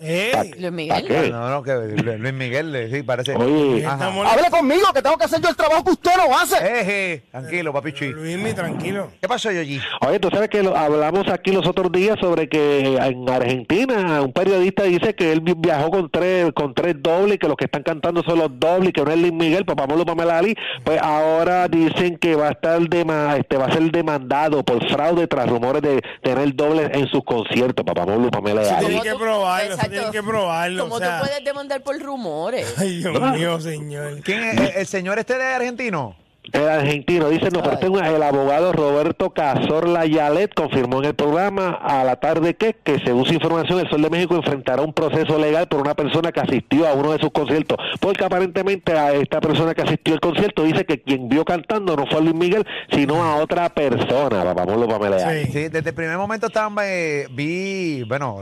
Luis 0.00 0.32
¿Para 0.32 0.70
Miguel. 0.72 1.06
qué? 1.06 1.30
No, 1.30 1.48
no, 1.48 1.62
que 1.62 1.72
Luis 2.18 2.34
Miguel, 2.34 2.74
eh, 2.74 2.88
sí, 2.92 3.02
parece. 3.02 3.34
Oye, 3.36 3.86
Hable 3.86 4.50
conmigo, 4.50 4.86
que 4.92 5.00
tengo 5.00 5.16
que 5.16 5.24
hacer 5.24 5.40
yo 5.40 5.48
el 5.48 5.56
trabajo 5.56 5.84
que 5.84 5.90
usted 5.92 6.10
no 6.16 6.36
hace. 6.36 6.56
Eh, 6.56 6.82
eh, 7.14 7.22
tranquilo, 7.30 7.72
papichi. 7.72 8.08
Luismi, 8.08 8.52
tranquilo. 8.52 9.10
¿Qué 9.20 9.28
pasó, 9.28 9.50
Yoyi? 9.52 9.80
Oye, 10.06 10.18
tú 10.18 10.28
sabes 10.30 10.48
que 10.50 10.62
lo- 10.62 10.76
hablamos 10.76 11.28
aquí 11.28 11.52
los 11.52 11.66
otros 11.66 11.92
días 11.92 12.18
sobre 12.20 12.48
que 12.48 12.96
en 12.96 13.28
Argentina 13.30 14.20
un 14.20 14.32
periodista 14.32 14.82
dice 14.82 15.14
que 15.14 15.32
él 15.32 15.40
vi- 15.40 15.54
viajó 15.56 15.90
con 15.90 16.10
tres 16.10 16.52
con 16.54 16.74
tres 16.74 16.96
dobles, 17.00 17.38
que 17.38 17.46
los 17.46 17.56
que 17.56 17.66
están 17.66 17.82
cantando 17.84 18.22
son 18.24 18.38
los 18.40 18.50
dobles, 18.58 18.92
que 18.92 19.02
no 19.02 19.10
es 19.12 19.18
Luis 19.18 19.32
Miguel, 19.32 19.64
Papamolo 19.64 20.04
Pamela 20.04 20.38
Ali. 20.38 20.56
Pues 20.82 21.00
ahora 21.00 21.68
dicen 21.68 22.16
que 22.18 22.34
va 22.34 22.48
a 22.48 22.50
estar 22.52 22.78
dema- 22.80 23.36
este 23.38 23.56
va 23.56 23.66
a 23.66 23.72
ser 23.72 23.90
demandado 23.92 24.64
por 24.64 24.84
fraude 24.90 25.26
tras 25.28 25.48
rumores 25.48 25.82
de 25.82 26.02
tener 26.22 26.54
dobles 26.54 26.90
en 26.92 27.06
sus 27.06 27.22
conciertos, 27.24 27.84
Papamolo 27.86 28.30
Pamela 28.30 28.64
Sí, 28.64 28.70
Ali. 28.70 28.86
tienen 28.86 28.98
¿Cómo 28.98 29.18
que 29.18 29.24
probarlo, 29.24 29.76
Exacto. 29.86 30.10
tienen 30.10 30.12
que 30.12 30.22
probarlo, 30.22 30.82
¿Cómo 30.84 30.94
o 30.96 30.98
sea. 30.98 31.18
tú 31.20 31.26
puedes 31.26 31.44
demandar 31.44 31.82
por 31.82 31.98
rumores? 32.00 32.74
Ay, 32.78 32.98
Dios 32.98 33.20
mío, 33.32 33.60
señor. 33.60 34.20
¿Quién 34.22 34.42
es 34.44 34.56
el, 34.58 34.66
el 34.76 34.86
señor 34.86 35.18
este 35.18 35.36
de 35.38 35.44
argentino? 35.44 36.16
El 36.52 36.68
argentino 36.68 37.28
dice, 37.30 37.48
no, 37.50 37.62
pero 37.62 37.78
tengo 37.78 37.98
el 38.00 38.22
abogado 38.22 38.72
Roberto 38.72 39.30
Cazorla 39.30 40.04
Yalet 40.04 40.52
confirmó 40.54 40.98
en 40.98 41.06
el 41.06 41.14
programa 41.14 41.70
a 41.70 42.04
la 42.04 42.16
tarde 42.16 42.54
que, 42.54 42.74
que 42.74 42.98
según 42.98 43.24
su 43.24 43.32
información, 43.32 43.80
el 43.80 43.88
Sol 43.88 44.02
de 44.02 44.10
México 44.10 44.36
enfrentará 44.36 44.82
un 44.82 44.92
proceso 44.92 45.38
legal 45.38 45.68
por 45.68 45.80
una 45.80 45.94
persona 45.94 46.32
que 46.32 46.40
asistió 46.40 46.86
a 46.86 46.92
uno 46.92 47.12
de 47.12 47.18
sus 47.18 47.30
conciertos, 47.30 47.78
porque 47.98 48.24
aparentemente 48.24 48.92
a 48.92 49.12
esta 49.14 49.40
persona 49.40 49.74
que 49.74 49.82
asistió 49.82 50.14
al 50.14 50.20
concierto 50.20 50.64
dice 50.64 50.84
que 50.84 51.00
quien 51.00 51.28
vio 51.28 51.44
cantando 51.44 51.96
no 51.96 52.06
fue 52.06 52.18
a 52.18 52.20
Luis 52.20 52.34
Miguel, 52.34 52.66
sino 52.92 53.22
a 53.24 53.36
otra 53.36 53.70
persona, 53.70 54.44
Papamolo 54.44 54.86
Pamela 54.86 55.26
Ali. 55.26 55.46
Sí. 55.46 55.52
Sí, 55.52 55.68
desde 55.68 55.90
el 55.90 55.94
primer 55.94 56.18
momento 56.18 56.48
estaban, 56.48 56.76
eh, 56.82 57.26
vi, 57.30 58.02
bueno, 58.02 58.40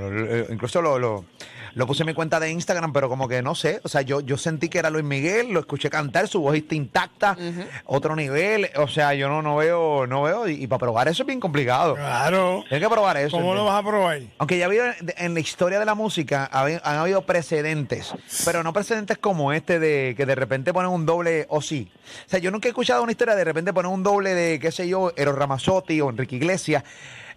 incluso 0.50 0.82
lo, 0.82 0.98
lo, 0.98 1.24
lo 1.74 1.86
puse 1.86 2.02
en 2.02 2.06
mi 2.08 2.14
cuenta 2.14 2.38
de 2.40 2.50
Instagram, 2.50 2.92
pero 2.92 3.08
como 3.08 3.28
que 3.28 3.42
no 3.42 3.54
sé, 3.54 3.80
o 3.84 3.88
sea, 3.88 4.02
yo, 4.02 4.20
yo 4.20 4.36
sentí 4.36 4.68
que 4.68 4.78
era 4.78 4.90
Luis 4.90 5.04
Miguel, 5.04 5.50
lo 5.52 5.60
escuché 5.60 5.88
cantar, 5.90 6.28
su 6.28 6.40
voz 6.40 6.54
está 6.56 6.74
intacta, 6.74 7.36
otro 7.84 8.14
nivel, 8.16 8.68
o 8.76 8.88
sea, 8.88 9.14
yo 9.14 9.28
no, 9.28 9.42
no 9.42 9.56
veo, 9.56 10.06
no 10.06 10.22
veo, 10.22 10.48
y, 10.48 10.62
y 10.64 10.66
para 10.66 10.78
probar 10.80 11.08
eso 11.08 11.22
es 11.22 11.26
bien 11.26 11.40
complicado. 11.40 11.94
Claro. 11.94 12.64
Tienes 12.68 12.86
que 12.88 12.92
probar 12.92 13.16
eso. 13.16 13.36
¿Cómo 13.36 13.54
lo 13.54 13.64
vas 13.64 13.82
a 13.82 13.86
probar? 13.86 14.20
Aunque 14.38 14.58
ya 14.58 14.64
ha 14.64 14.68
habido 14.68 14.84
en- 15.16 15.34
la 15.34 15.40
historia 15.40 15.78
de 15.78 15.84
la 15.84 15.94
música 15.94 16.48
han 16.52 16.96
habido 16.96 17.22
precedentes, 17.22 18.12
pero 18.44 18.62
no 18.62 18.72
precedentes 18.72 19.18
como 19.18 19.52
este 19.52 19.78
de 19.78 20.14
que 20.16 20.26
de 20.26 20.34
repente 20.34 20.72
ponen 20.72 20.90
un 20.90 21.06
doble 21.06 21.46
o 21.48 21.60
sí. 21.62 21.90
O 22.26 22.28
sea, 22.28 22.38
yo 22.38 22.50
nunca 22.50 22.68
he 22.68 22.70
escuchado 22.70 23.02
una 23.02 23.12
historia 23.12 23.34
de 23.34 23.44
repente 23.44 23.72
poner 23.72 23.90
un 23.90 24.02
doble 24.02 24.34
de, 24.34 24.58
qué 24.58 24.70
sé 24.72 24.88
yo, 24.88 25.12
Eros 25.16 25.36
Ramazzotti 25.36 26.00
o 26.00 26.10
Enrique 26.10 26.36
Iglesias 26.36 26.82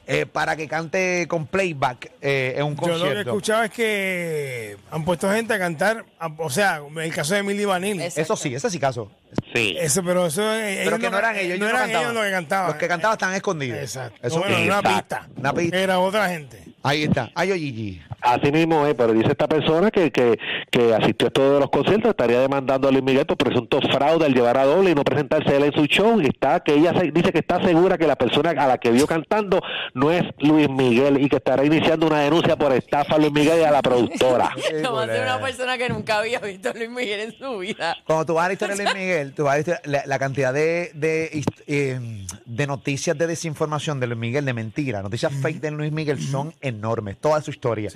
eh, 0.07 0.25
para 0.25 0.55
que 0.55 0.67
cante 0.67 1.27
con 1.27 1.47
playback 1.47 2.11
eh, 2.21 2.53
en 2.57 2.65
un 2.65 2.75
Yo 2.75 2.81
lo 2.81 2.87
que 2.87 2.93
he 2.93 2.99
concierto. 2.99 3.29
escuchado 3.31 3.63
es 3.63 3.71
que 3.71 4.77
han 4.91 5.03
puesto 5.05 5.29
gente 5.31 5.53
a 5.53 5.59
cantar, 5.59 6.05
a- 6.19 6.27
o 6.37 6.49
sea, 6.49 6.81
el 7.01 7.13
caso 7.13 7.33
de 7.33 7.39
Emily 7.39 7.65
Vanilli. 7.65 8.03
Es- 8.03 8.17
Eso 8.17 8.35
sí, 8.35 8.53
ese 8.53 8.69
sí 8.69 8.79
caso. 8.79 9.11
Sí. 9.53 9.75
Eso, 9.79 10.01
pero 10.03 10.25
eso 10.27 10.41
eh, 10.53 10.81
Pero 10.85 10.97
que 10.99 11.09
no 11.09 11.17
eran 11.17 11.35
ellos, 11.35 11.59
no 11.59 11.65
ellos 11.65 11.73
no 11.73 11.77
eran 11.77 11.81
cantaban. 11.81 12.03
ellos 12.03 12.13
los 12.15 12.23
que 12.25 12.31
cantaban. 12.31 12.67
Los 12.67 12.75
que 12.77 12.87
cantaban 12.87 13.13
estaban 13.15 13.35
escondidos. 13.35 13.79
Exacto. 13.79 14.19
Eso 14.27 14.39
bueno, 14.39 14.57
una 14.63 14.81
pista. 14.81 15.27
Una 15.37 15.53
pista. 15.53 15.77
Era 15.77 15.99
otra 15.99 16.29
gente. 16.29 16.63
Ahí 16.83 17.03
está. 17.03 17.31
Ay, 17.33 17.51
Gigi. 17.59 18.01
Así 18.21 18.51
mismo 18.51 18.85
es, 18.87 18.95
pero 18.95 19.13
dice 19.13 19.29
esta 19.31 19.47
persona 19.47 19.89
que, 19.91 20.11
que, 20.11 20.37
que 20.71 20.93
asistió 20.95 21.27
a 21.27 21.31
todos 21.31 21.59
los 21.59 21.69
conciertos, 21.69 22.09
estaría 22.11 22.39
demandando 22.39 22.87
a 22.87 22.91
Luis 22.91 23.03
Miguel 23.03 23.25
por 23.25 23.37
presunto 23.37 23.79
fraude 23.81 24.25
al 24.25 24.33
llevar 24.33 24.57
a 24.57 24.65
doble 24.65 24.91
y 24.91 24.95
no 24.95 25.03
presentarse 25.03 25.55
él 25.55 25.63
en 25.63 25.73
su 25.73 25.85
show. 25.85 26.19
Y 26.21 26.27
está, 26.27 26.59
que 26.61 26.73
ella 26.73 26.93
se- 26.99 27.11
dice 27.11 27.31
que 27.31 27.39
está 27.39 27.61
segura 27.63 27.97
que 27.97 28.07
la 28.07 28.15
persona 28.15 28.51
a 28.51 28.67
la 28.67 28.77
que 28.79 28.91
vio 28.91 29.05
cantando 29.07 29.61
no 29.93 30.11
es 30.11 30.23
Luis 30.39 30.69
Miguel 30.69 31.21
y 31.23 31.29
que 31.29 31.35
estará 31.37 31.63
iniciando 31.65 32.07
una 32.07 32.19
denuncia 32.21 32.55
por 32.55 32.71
estafa 32.73 33.15
a 33.15 33.17
Luis 33.19 33.31
Miguel 33.31 33.59
y 33.61 33.63
a 33.63 33.71
la 33.71 33.81
productora. 33.81 34.51
Ser 34.67 34.85
una 35.23 35.39
persona 35.41 35.77
que 35.77 35.89
nunca 35.89 36.19
había 36.19 36.39
visto 36.39 36.69
a 36.69 36.73
Luis 36.73 36.89
Miguel 36.89 37.19
en 37.19 37.37
su 37.37 37.57
vida. 37.59 37.95
Cuando 38.05 38.25
tú 38.25 38.33
vas 38.35 38.45
a 38.45 38.47
la 38.49 38.53
historia 38.53 38.75
de 38.75 38.83
Luis 38.83 38.95
Miguel, 38.95 39.24
tú 39.33 39.43
vas 39.43 39.53
a 39.53 39.55
la, 39.55 39.59
historia- 39.59 39.81
la- 39.85 40.03
la 40.05 40.19
cantidad 40.19 40.53
de, 40.53 40.91
de, 40.93 41.43
eh, 41.67 42.25
de 42.45 42.67
noticias 42.67 43.17
de 43.17 43.27
desinformación 43.27 43.99
de 43.99 44.07
Luis 44.07 44.19
Miguel, 44.19 44.45
de 44.45 44.53
mentira, 44.53 45.01
noticias 45.01 45.31
fake 45.41 45.61
de 45.61 45.71
Luis 45.71 45.91
Miguel 45.91 46.19
son 46.21 46.53
enormes, 46.61 47.17
toda 47.17 47.41
su 47.41 47.51
historia. 47.51 47.89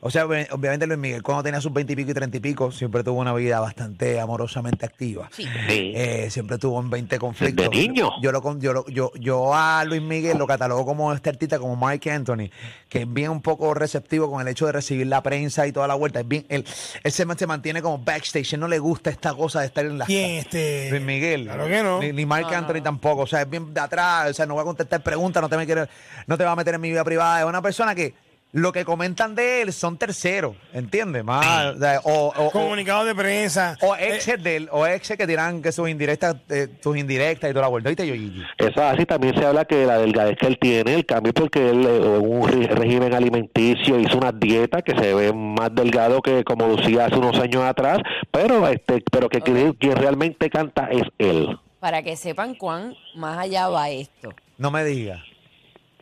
O 0.00 0.10
sea, 0.10 0.26
obvi- 0.26 0.46
obviamente 0.50 0.86
Luis 0.86 0.98
Miguel, 0.98 1.22
cuando 1.22 1.42
tenía 1.42 1.60
sus 1.60 1.72
veintipico 1.72 2.10
y 2.10 2.14
treinta 2.14 2.36
y 2.36 2.40
pico, 2.40 2.70
siempre 2.70 3.02
tuvo 3.02 3.20
una 3.20 3.32
vida 3.34 3.60
bastante 3.60 4.20
amorosamente 4.20 4.84
activa. 4.86 5.28
Sí. 5.32 5.44
Sí. 5.68 5.92
Eh, 5.94 6.28
siempre 6.30 6.58
tuvo 6.58 6.80
en 6.80 6.90
20 6.90 7.18
conflictos. 7.18 7.70
Desde 7.70 7.88
niño. 7.88 8.10
Yo, 8.22 8.30
lo, 8.32 8.42
con- 8.42 8.60
yo, 8.60 8.72
lo- 8.72 8.86
yo, 8.88 9.10
yo 9.18 9.54
a 9.54 9.84
Luis 9.84 10.02
Miguel 10.02 10.38
lo 10.38 10.46
catalogo 10.46 10.84
como 10.84 11.12
este 11.12 11.30
artista, 11.30 11.58
como 11.58 11.76
Mike 11.76 12.10
Anthony, 12.10 12.50
que 12.88 13.02
es 13.02 13.12
bien 13.12 13.30
un 13.30 13.40
poco 13.42 13.72
receptivo 13.74 14.30
con 14.30 14.40
el 14.40 14.48
hecho 14.48 14.66
de 14.66 14.72
recibir 14.72 15.06
la 15.06 15.22
prensa 15.22 15.66
y 15.66 15.72
toda 15.72 15.88
la 15.88 15.94
vuelta. 15.94 16.20
Es 16.20 16.28
bien, 16.28 16.44
él, 16.48 16.64
él 17.02 17.12
se, 17.12 17.24
man- 17.24 17.38
se 17.38 17.46
mantiene 17.46 17.80
como 17.82 17.98
backstage, 17.98 18.52
él 18.54 18.60
no 18.60 18.68
le 18.68 18.78
gusta 18.78 19.10
esta 19.10 19.34
cosa 19.34 19.60
de 19.60 19.66
estar 19.66 19.84
en 19.86 19.98
la... 19.98 20.06
¿Quién 20.06 20.32
este? 20.32 20.88
Luis 20.90 21.02
Miguel. 21.02 21.44
Claro 21.44 21.66
que 21.66 21.82
no. 21.82 22.00
Ni, 22.00 22.12
ni 22.12 22.26
Mark 22.26 22.52
Anthony 22.54 22.82
tampoco. 22.82 23.22
O 23.22 23.26
sea, 23.26 23.42
es 23.42 23.50
bien 23.50 23.72
de 23.72 23.80
atrás. 23.80 24.30
O 24.30 24.34
sea, 24.34 24.46
no 24.46 24.54
voy 24.54 24.62
a 24.62 24.64
contestar 24.64 25.02
preguntas, 25.02 25.42
no 25.42 25.48
te, 25.48 25.56
me 25.56 25.66
quiere- 25.66 25.88
no 26.26 26.36
te 26.36 26.44
va 26.44 26.52
a 26.52 26.56
meter 26.56 26.74
en 26.74 26.80
mi 26.80 26.90
vida 26.90 27.02
privada. 27.04 27.40
Es 27.40 27.46
una 27.46 27.62
persona 27.62 27.94
que 27.94 28.14
lo 28.56 28.72
que 28.72 28.86
comentan 28.86 29.34
de 29.34 29.60
él 29.60 29.70
son 29.74 29.98
terceros, 29.98 30.56
¿entiendes? 30.72 31.22
Más, 31.22 31.74
o, 32.04 32.10
o, 32.10 32.12
o- 32.28 32.46
o- 32.46 32.50
Comunicados 32.50 33.04
de 33.04 33.14
prensa. 33.14 33.76
o 33.82 33.94
Eh, 33.94 34.14
exes 34.14 34.42
de 34.42 34.56
él, 34.56 34.68
o 34.72 34.86
exes 34.86 35.18
que 35.18 35.26
tiran 35.26 35.60
que 35.60 35.72
sus 35.72 35.90
indirectas, 35.90 36.36
eh, 36.48 36.68
sus 36.82 36.96
indirectas 36.96 37.50
y 37.50 37.52
toda 37.52 37.64
la 37.66 37.68
vuelta. 37.68 37.90
¿Viste, 37.90 38.06
yo, 38.06 38.14
Gigi? 38.14 38.42
Eso 38.56 38.70
es 38.70 38.78
así, 38.78 39.04
también 39.04 39.34
se 39.38 39.44
habla 39.44 39.66
que 39.66 39.84
la 39.84 39.98
delgadez 39.98 40.38
que 40.38 40.46
él 40.46 40.58
tiene, 40.58 40.94
el 40.94 41.04
cambio 41.04 41.34
porque 41.34 41.68
él 41.68 41.84
eh, 41.86 41.96
en 42.16 42.32
un 42.32 42.48
régimen 42.48 43.12
alimenticio 43.12 44.00
hizo 44.00 44.16
una 44.16 44.32
dieta 44.32 44.80
que 44.80 44.92
se 44.98 45.12
ve 45.12 45.34
más 45.34 45.74
delgado 45.74 46.22
que 46.22 46.42
como 46.42 46.66
lucía 46.66 47.04
hace 47.04 47.16
unos 47.18 47.38
años 47.38 47.62
atrás, 47.62 47.98
pero 48.30 48.66
este 48.68 49.04
pero 49.12 49.28
que 49.28 49.42
quien 49.42 49.76
realmente 49.96 50.48
canta 50.48 50.88
es 50.90 51.02
él. 51.18 51.58
Para 51.78 52.02
que 52.02 52.16
sepan 52.16 52.54
cuán 52.54 52.94
más 53.14 53.36
allá 53.36 53.68
va 53.68 53.90
esto. 53.90 54.30
No 54.56 54.70
me 54.70 54.82
digas. 54.82 55.20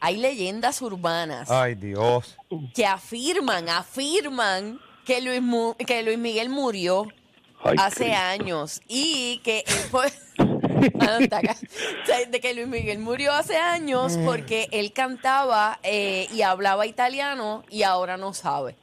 Hay 0.04 0.18
leyendas 0.18 0.82
urbanas 0.82 1.50
Ay, 1.50 1.74
Dios. 1.76 2.36
que 2.74 2.84
afirman, 2.84 3.70
afirman 3.70 4.78
que 5.06 5.20
Luis, 5.22 5.40
Mu- 5.40 5.74
que 5.76 6.02
Luis 6.02 6.18
Miguel 6.18 6.50
murió 6.50 7.08
Ay, 7.62 7.76
hace 7.78 8.04
Cristo. 8.04 8.20
años 8.20 8.82
y 8.86 9.38
que 9.38 9.64
él 9.66 9.74
fue... 9.90 10.12
Ah, 11.00 11.06
no, 11.06 11.18
está 11.18 11.38
acá. 11.38 11.56
O 12.02 12.06
sea, 12.06 12.26
de 12.26 12.40
que 12.40 12.52
Luis 12.52 12.66
Miguel 12.66 12.98
murió 12.98 13.32
hace 13.32 13.56
años 13.56 14.18
porque 14.26 14.68
él 14.72 14.92
cantaba 14.92 15.78
eh, 15.82 16.26
y 16.34 16.42
hablaba 16.42 16.84
italiano 16.86 17.64
y 17.70 17.84
ahora 17.84 18.16
no 18.18 18.34
sabe. 18.34 18.76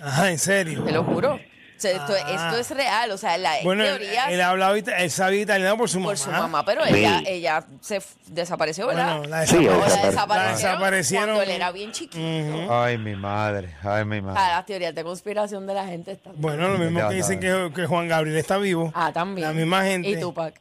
Ajá, 0.00 0.30
en 0.30 0.38
serio. 0.38 0.84
Te 0.84 0.92
lo 0.92 1.04
juro. 1.04 1.38
O 1.80 1.82
sea, 1.82 1.92
esto, 1.92 2.12
Ah. 2.12 2.48
esto 2.50 2.58
es 2.60 2.70
real. 2.76 3.10
O 3.10 3.16
sea, 3.16 3.38
la 3.38 3.54
Bueno, 3.64 3.82
él, 3.84 3.88
teoría 3.98 4.26
él 4.26 4.40
hablaba, 4.42 4.76
ita- 4.76 4.98
él 4.98 5.10
sabía 5.10 5.40
italiano 5.40 5.78
por 5.78 5.88
su 5.88 5.98
mamá. 5.98 6.10
por 6.10 6.18
su 6.18 6.30
mamá, 6.30 6.62
pero 6.62 6.84
Sí. 6.84 6.94
ella, 6.96 7.22
ella 7.26 7.64
se 7.80 7.96
f- 7.96 8.14
desapareció, 8.26 8.86
¿verdad? 8.86 9.16
Bueno, 9.16 9.30
la 9.30 9.46
Sí, 9.46 9.56
O 9.56 9.60
desapareció. 9.60 9.78
la 9.78 9.86
Desapare- 9.86 10.10
desaparecieron, 10.10 10.50
La 10.50 10.50
desaparecieron. 10.90 11.24
cuando 11.36 11.42
él 11.42 11.50
era 11.50 11.72
bien 11.72 11.92
chiquito. 11.92 12.74
Ay, 12.82 12.98
mi 12.98 13.16
madre. 13.16 13.74
Ay, 13.82 14.04
mi 14.04 14.20
madre. 14.20 14.40
Ah, 14.42 14.48
las 14.56 14.66
teorías 14.66 14.94
de 14.94 15.02
conspiración 15.02 15.66
de 15.66 15.72
la 15.74 15.86
gente 15.86 16.12
están. 16.12 16.34
Bueno, 16.36 16.68
lo 16.68 16.76
mismo 16.78 17.08
que 17.08 17.14
dicen 17.14 17.40
que, 17.40 17.72
que 17.74 17.86
Juan 17.86 18.08
Gabriel 18.08 18.36
está 18.36 18.58
vivo. 18.58 18.92
Ah, 18.94 19.10
también. 19.12 19.48
La 19.48 19.54
misma 19.54 19.82
gente. 19.84 20.08
Y 20.10 20.20
Tupac. 20.20 20.54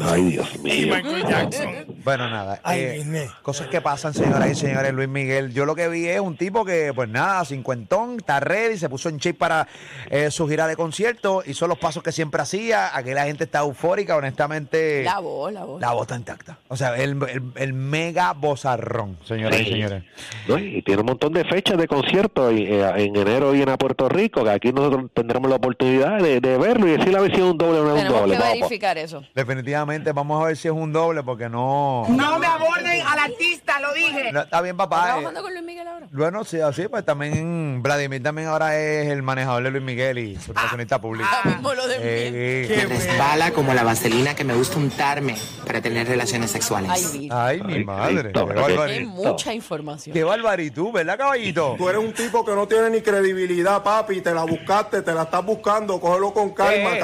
Ay, 0.00 0.22
Dios 0.24 0.48
Y 0.56 0.58
mío. 0.58 0.94
Michael 0.94 1.24
Jackson. 1.26 1.74
Bueno, 2.04 2.28
nada. 2.28 2.60
Ay, 2.62 2.80
eh, 2.80 3.28
cosas 3.42 3.68
que 3.68 3.80
pasan, 3.80 4.12
señoras 4.14 4.50
y 4.50 4.54
señores. 4.54 4.92
Luis 4.92 5.08
Miguel, 5.08 5.52
yo 5.52 5.64
lo 5.64 5.74
que 5.74 5.88
vi 5.88 6.06
es 6.06 6.20
un 6.20 6.36
tipo 6.36 6.64
que, 6.64 6.92
pues 6.94 7.08
nada, 7.08 7.44
cincuentón, 7.44 8.16
está 8.18 8.38
ready, 8.40 8.76
se 8.78 8.88
puso 8.88 9.08
en 9.08 9.16
shape 9.16 9.38
para 9.38 9.66
eh, 10.10 10.30
su 10.30 10.46
gira 10.48 10.66
de 10.66 10.76
concierto, 10.76 11.42
hizo 11.46 11.66
los 11.66 11.78
pasos 11.78 12.02
que 12.02 12.12
siempre 12.12 12.42
hacía. 12.42 12.96
Aquí 12.96 13.10
la 13.12 13.24
gente 13.24 13.44
está 13.44 13.60
eufórica, 13.60 14.16
honestamente. 14.16 15.02
La 15.02 15.18
voz, 15.18 15.52
la 15.52 15.64
voz. 15.64 15.80
La 15.80 15.92
voz 15.92 16.02
está 16.02 16.16
intacta. 16.16 16.58
O 16.68 16.76
sea, 16.76 16.94
el, 16.96 17.18
el- 17.28 17.42
el 17.56 17.72
mega 17.72 18.32
bozarrón, 18.34 19.16
señoras 19.24 19.60
y 19.60 19.64
señores. 19.64 20.02
¿no? 20.46 20.58
Y 20.58 20.82
tiene 20.82 21.00
un 21.00 21.06
montón 21.06 21.32
de 21.32 21.44
fechas 21.44 21.78
de 21.78 21.88
conciertos 21.88 22.52
y, 22.52 22.64
eh, 22.66 22.84
en 22.96 23.16
enero 23.16 23.52
viene 23.52 23.72
a 23.72 23.78
Puerto 23.78 24.08
Rico, 24.08 24.44
que 24.44 24.50
aquí 24.50 24.72
nosotros 24.72 25.06
tendremos 25.14 25.48
la 25.48 25.56
oportunidad 25.56 26.18
de, 26.20 26.40
de 26.40 26.58
verlo 26.58 26.86
y 26.86 26.96
decir 26.96 27.16
a 27.16 27.20
ver 27.20 27.30
si 27.30 27.38
es 27.38 27.42
un 27.42 27.56
doble 27.56 27.80
o 27.80 27.84
no 27.84 27.88
es 27.88 27.94
un 27.94 27.98
Tenemos 28.08 28.20
doble. 28.20 28.32
que 28.34 28.38
Vamos, 28.42 28.54
verificar 28.60 28.98
eso. 28.98 29.24
Definitivamente, 29.34 29.85
vamos 30.14 30.42
a 30.42 30.46
ver 30.46 30.56
si 30.56 30.68
es 30.68 30.74
un 30.74 30.92
doble, 30.92 31.22
porque 31.22 31.48
no. 31.48 32.04
No 32.08 32.38
me 32.38 32.46
aborden 32.46 33.00
al 33.06 33.18
artista, 33.18 33.80
lo 33.80 33.92
dije. 33.92 34.32
No, 34.32 34.40
está 34.42 34.60
bien, 34.62 34.74
¿Estás 34.74 34.88
papá. 34.88 35.02
eh, 35.02 35.12
trabajando 35.12 35.42
con 35.42 35.52
Luis 35.52 35.64
Miguel 35.64 35.88
ahora? 35.88 36.06
Bueno, 36.10 36.44
sí, 36.44 36.60
así, 36.60 36.88
pues 36.88 37.04
también 37.04 37.82
Vladimir 37.82 38.22
también 38.22 38.48
ahora 38.48 38.78
es 38.78 39.08
el 39.08 39.22
manejador 39.22 39.62
de 39.64 39.70
Luis 39.70 39.82
Miguel 39.84 40.18
y 40.18 40.36
su 40.36 40.52
relacionista 40.52 41.00
público. 41.00 41.28
Ahora 41.30 41.50
mismo 41.50 41.74
lo 41.74 41.86
de 41.88 41.98
Miguel. 41.98 42.34
Eh, 42.36 42.64
Qué 42.68 42.86
bueno. 42.86 43.00
Resbala 43.04 43.50
como 43.52 43.74
la 43.74 43.82
vaselina 43.84 44.34
que 44.34 44.44
me 44.44 44.54
gusta 44.54 44.76
untarme 44.78 45.36
para 45.66 45.80
tener 45.80 46.06
relaciones 46.08 46.50
Ay, 46.50 46.52
sexuales. 46.52 47.12
vi. 47.12 47.28
Ay, 47.32 47.60
mi 47.62 47.74
Ay, 47.74 47.84
madre. 47.84 48.32
Qué 48.32 49.04
mucha 49.06 49.52
información. 49.54 50.14
Qué 50.14 50.24
barbaritud, 50.24 50.92
¿verdad, 50.92 51.18
caballito? 51.18 51.74
Tú 51.78 51.88
eres 51.88 52.00
un 52.02 52.12
tipo 52.12 52.44
que 52.44 52.52
no 52.52 52.66
tiene 52.66 52.90
ni 52.90 53.00
credibilidad, 53.02 53.82
papi. 53.82 54.20
Te 54.20 54.32
la 54.34 54.44
buscaste, 54.44 55.02
te 55.02 55.12
la 55.12 55.22
estás 55.24 55.44
buscando. 55.44 56.00
Cógelo 56.00 56.32
con 56.32 56.50
calma, 56.54 56.96
eh, 56.96 57.00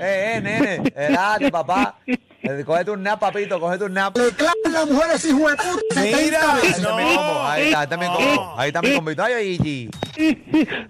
cabrón. 0.00 0.08
eh, 0.08 0.34
eh, 0.36 0.40
nene, 0.40 0.74
espérate, 0.86 1.50
papá. 1.50 1.96
Eh, 2.06 2.18
Cógete 2.64 2.90
un 2.90 3.02
nap, 3.02 3.20
papito, 3.20 3.60
cógete 3.60 3.84
un 3.84 3.92
nap. 3.94 4.16
Le 4.16 4.30
clavan 4.30 4.54
las 4.72 4.86
mujeres, 4.88 5.24
hijo 5.26 5.48
de 5.50 5.56
puta. 5.56 6.00
Mira, 6.02 6.40
Ahí 6.54 6.62
mi 6.66 6.72
combo, 6.72 6.90
no. 6.90 7.46
ahí 7.48 7.62
está, 7.66 7.80
ahí 7.80 7.84
está 7.84 7.96
mi 7.96 8.06
combo. 8.06 8.54
Ahí 8.56 8.68
está 8.68 8.82
mi 8.82 8.94
combito. 8.94 9.22
Ay, 9.22 9.32
ay, 9.34 9.58
Gigi. 9.58 9.90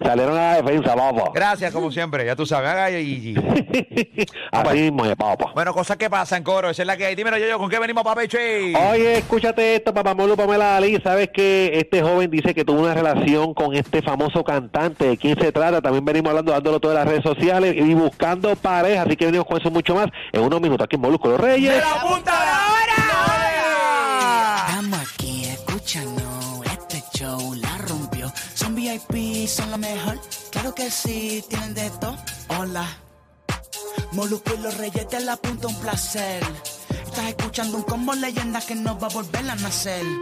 Salieron 0.03 0.37
a 0.37 0.41
la 0.53 0.61
defensa, 0.61 0.95
papá. 0.95 1.31
Gracias, 1.33 1.71
como 1.73 1.91
siempre, 1.91 2.25
ya 2.25 2.35
tú 2.35 2.45
sabes. 2.45 2.69
Ay, 2.71 2.95
ay, 2.95 3.05
Gigi. 3.05 3.35
Así 4.51 4.77
mismo, 4.77 5.05
eh, 5.05 5.15
papá. 5.15 5.51
Bueno, 5.53 5.73
cosas 5.73 5.97
que 5.97 6.09
pasan, 6.09 6.41
coro. 6.43 6.69
Esa 6.69 6.83
es 6.83 6.87
la 6.87 6.95
que 6.95 7.05
hay. 7.05 7.15
Dímelo, 7.15 7.37
yo, 7.37 7.47
yo, 7.47 7.57
¿con 7.59 7.69
qué 7.69 7.79
venimos, 7.79 8.03
papeche? 8.03 8.73
Oye, 8.75 9.17
escúchate 9.17 9.75
esto, 9.75 9.93
papá 9.93 10.13
Molo 10.15 10.37
Pamela 10.37 10.77
Ali. 10.77 10.99
Sabes 11.01 11.29
que 11.33 11.71
este 11.75 12.01
joven 12.01 12.31
dice 12.31 12.53
que 12.53 12.63
tuvo 12.63 12.81
una 12.81 12.93
relación 12.93 13.53
con 13.53 13.75
este 13.75 14.01
famoso 14.01 14.43
cantante. 14.43 15.05
¿De 15.09 15.17
quién 15.17 15.37
se 15.39 15.51
trata? 15.51 15.81
También 15.81 16.05
venimos 16.05 16.29
hablando, 16.29 16.53
dándolo 16.53 16.79
todas 16.79 16.95
las 16.97 17.07
redes 17.07 17.23
sociales 17.23 17.75
y 17.75 17.93
buscando 17.93 18.55
pareja. 18.55 19.03
Así 19.03 19.15
que 19.17 19.25
venimos 19.25 19.45
con 19.47 19.59
eso 19.59 19.69
mucho 19.69 19.95
más 19.95 20.07
en 20.31 20.41
unos 20.41 20.61
minutos 20.61 20.85
aquí 20.85 20.95
en 20.95 21.01
Molusco 21.01 21.29
Reyes. 21.41 21.83
la 21.83 22.01
punta 22.01 22.31
de 22.39 22.45
la 22.45 22.67
hora! 22.71 23.01
Estamos 24.69 24.99
aquí 24.99 25.45
escuchando 25.45 26.61
este 26.65 27.03
show, 27.17 27.55
la 27.55 27.79
rompió. 27.79 28.31
Son 28.53 28.75
VIP, 28.75 29.47
son 29.47 29.71
lo 29.71 29.79
mejor. 29.79 30.19
Claro 30.51 30.75
que 30.75 30.91
sí, 30.91 31.43
tienen 31.49 31.73
de 31.73 31.89
todo. 31.99 32.15
Hola. 32.59 32.85
Molusco 34.11 34.53
y 34.53 34.61
los 34.61 34.77
reyes 34.77 35.09
de 35.09 35.19
la 35.21 35.35
punta, 35.35 35.67
un 35.67 35.75
placer. 35.81 36.43
Estás 37.05 37.29
escuchando 37.29 37.77
un 37.77 37.83
combo 37.83 38.13
leyenda 38.13 38.61
que 38.61 38.75
no 38.75 38.99
va 38.99 39.07
a 39.07 39.09
volver 39.09 39.49
a 39.49 39.55
nacer. 39.55 40.05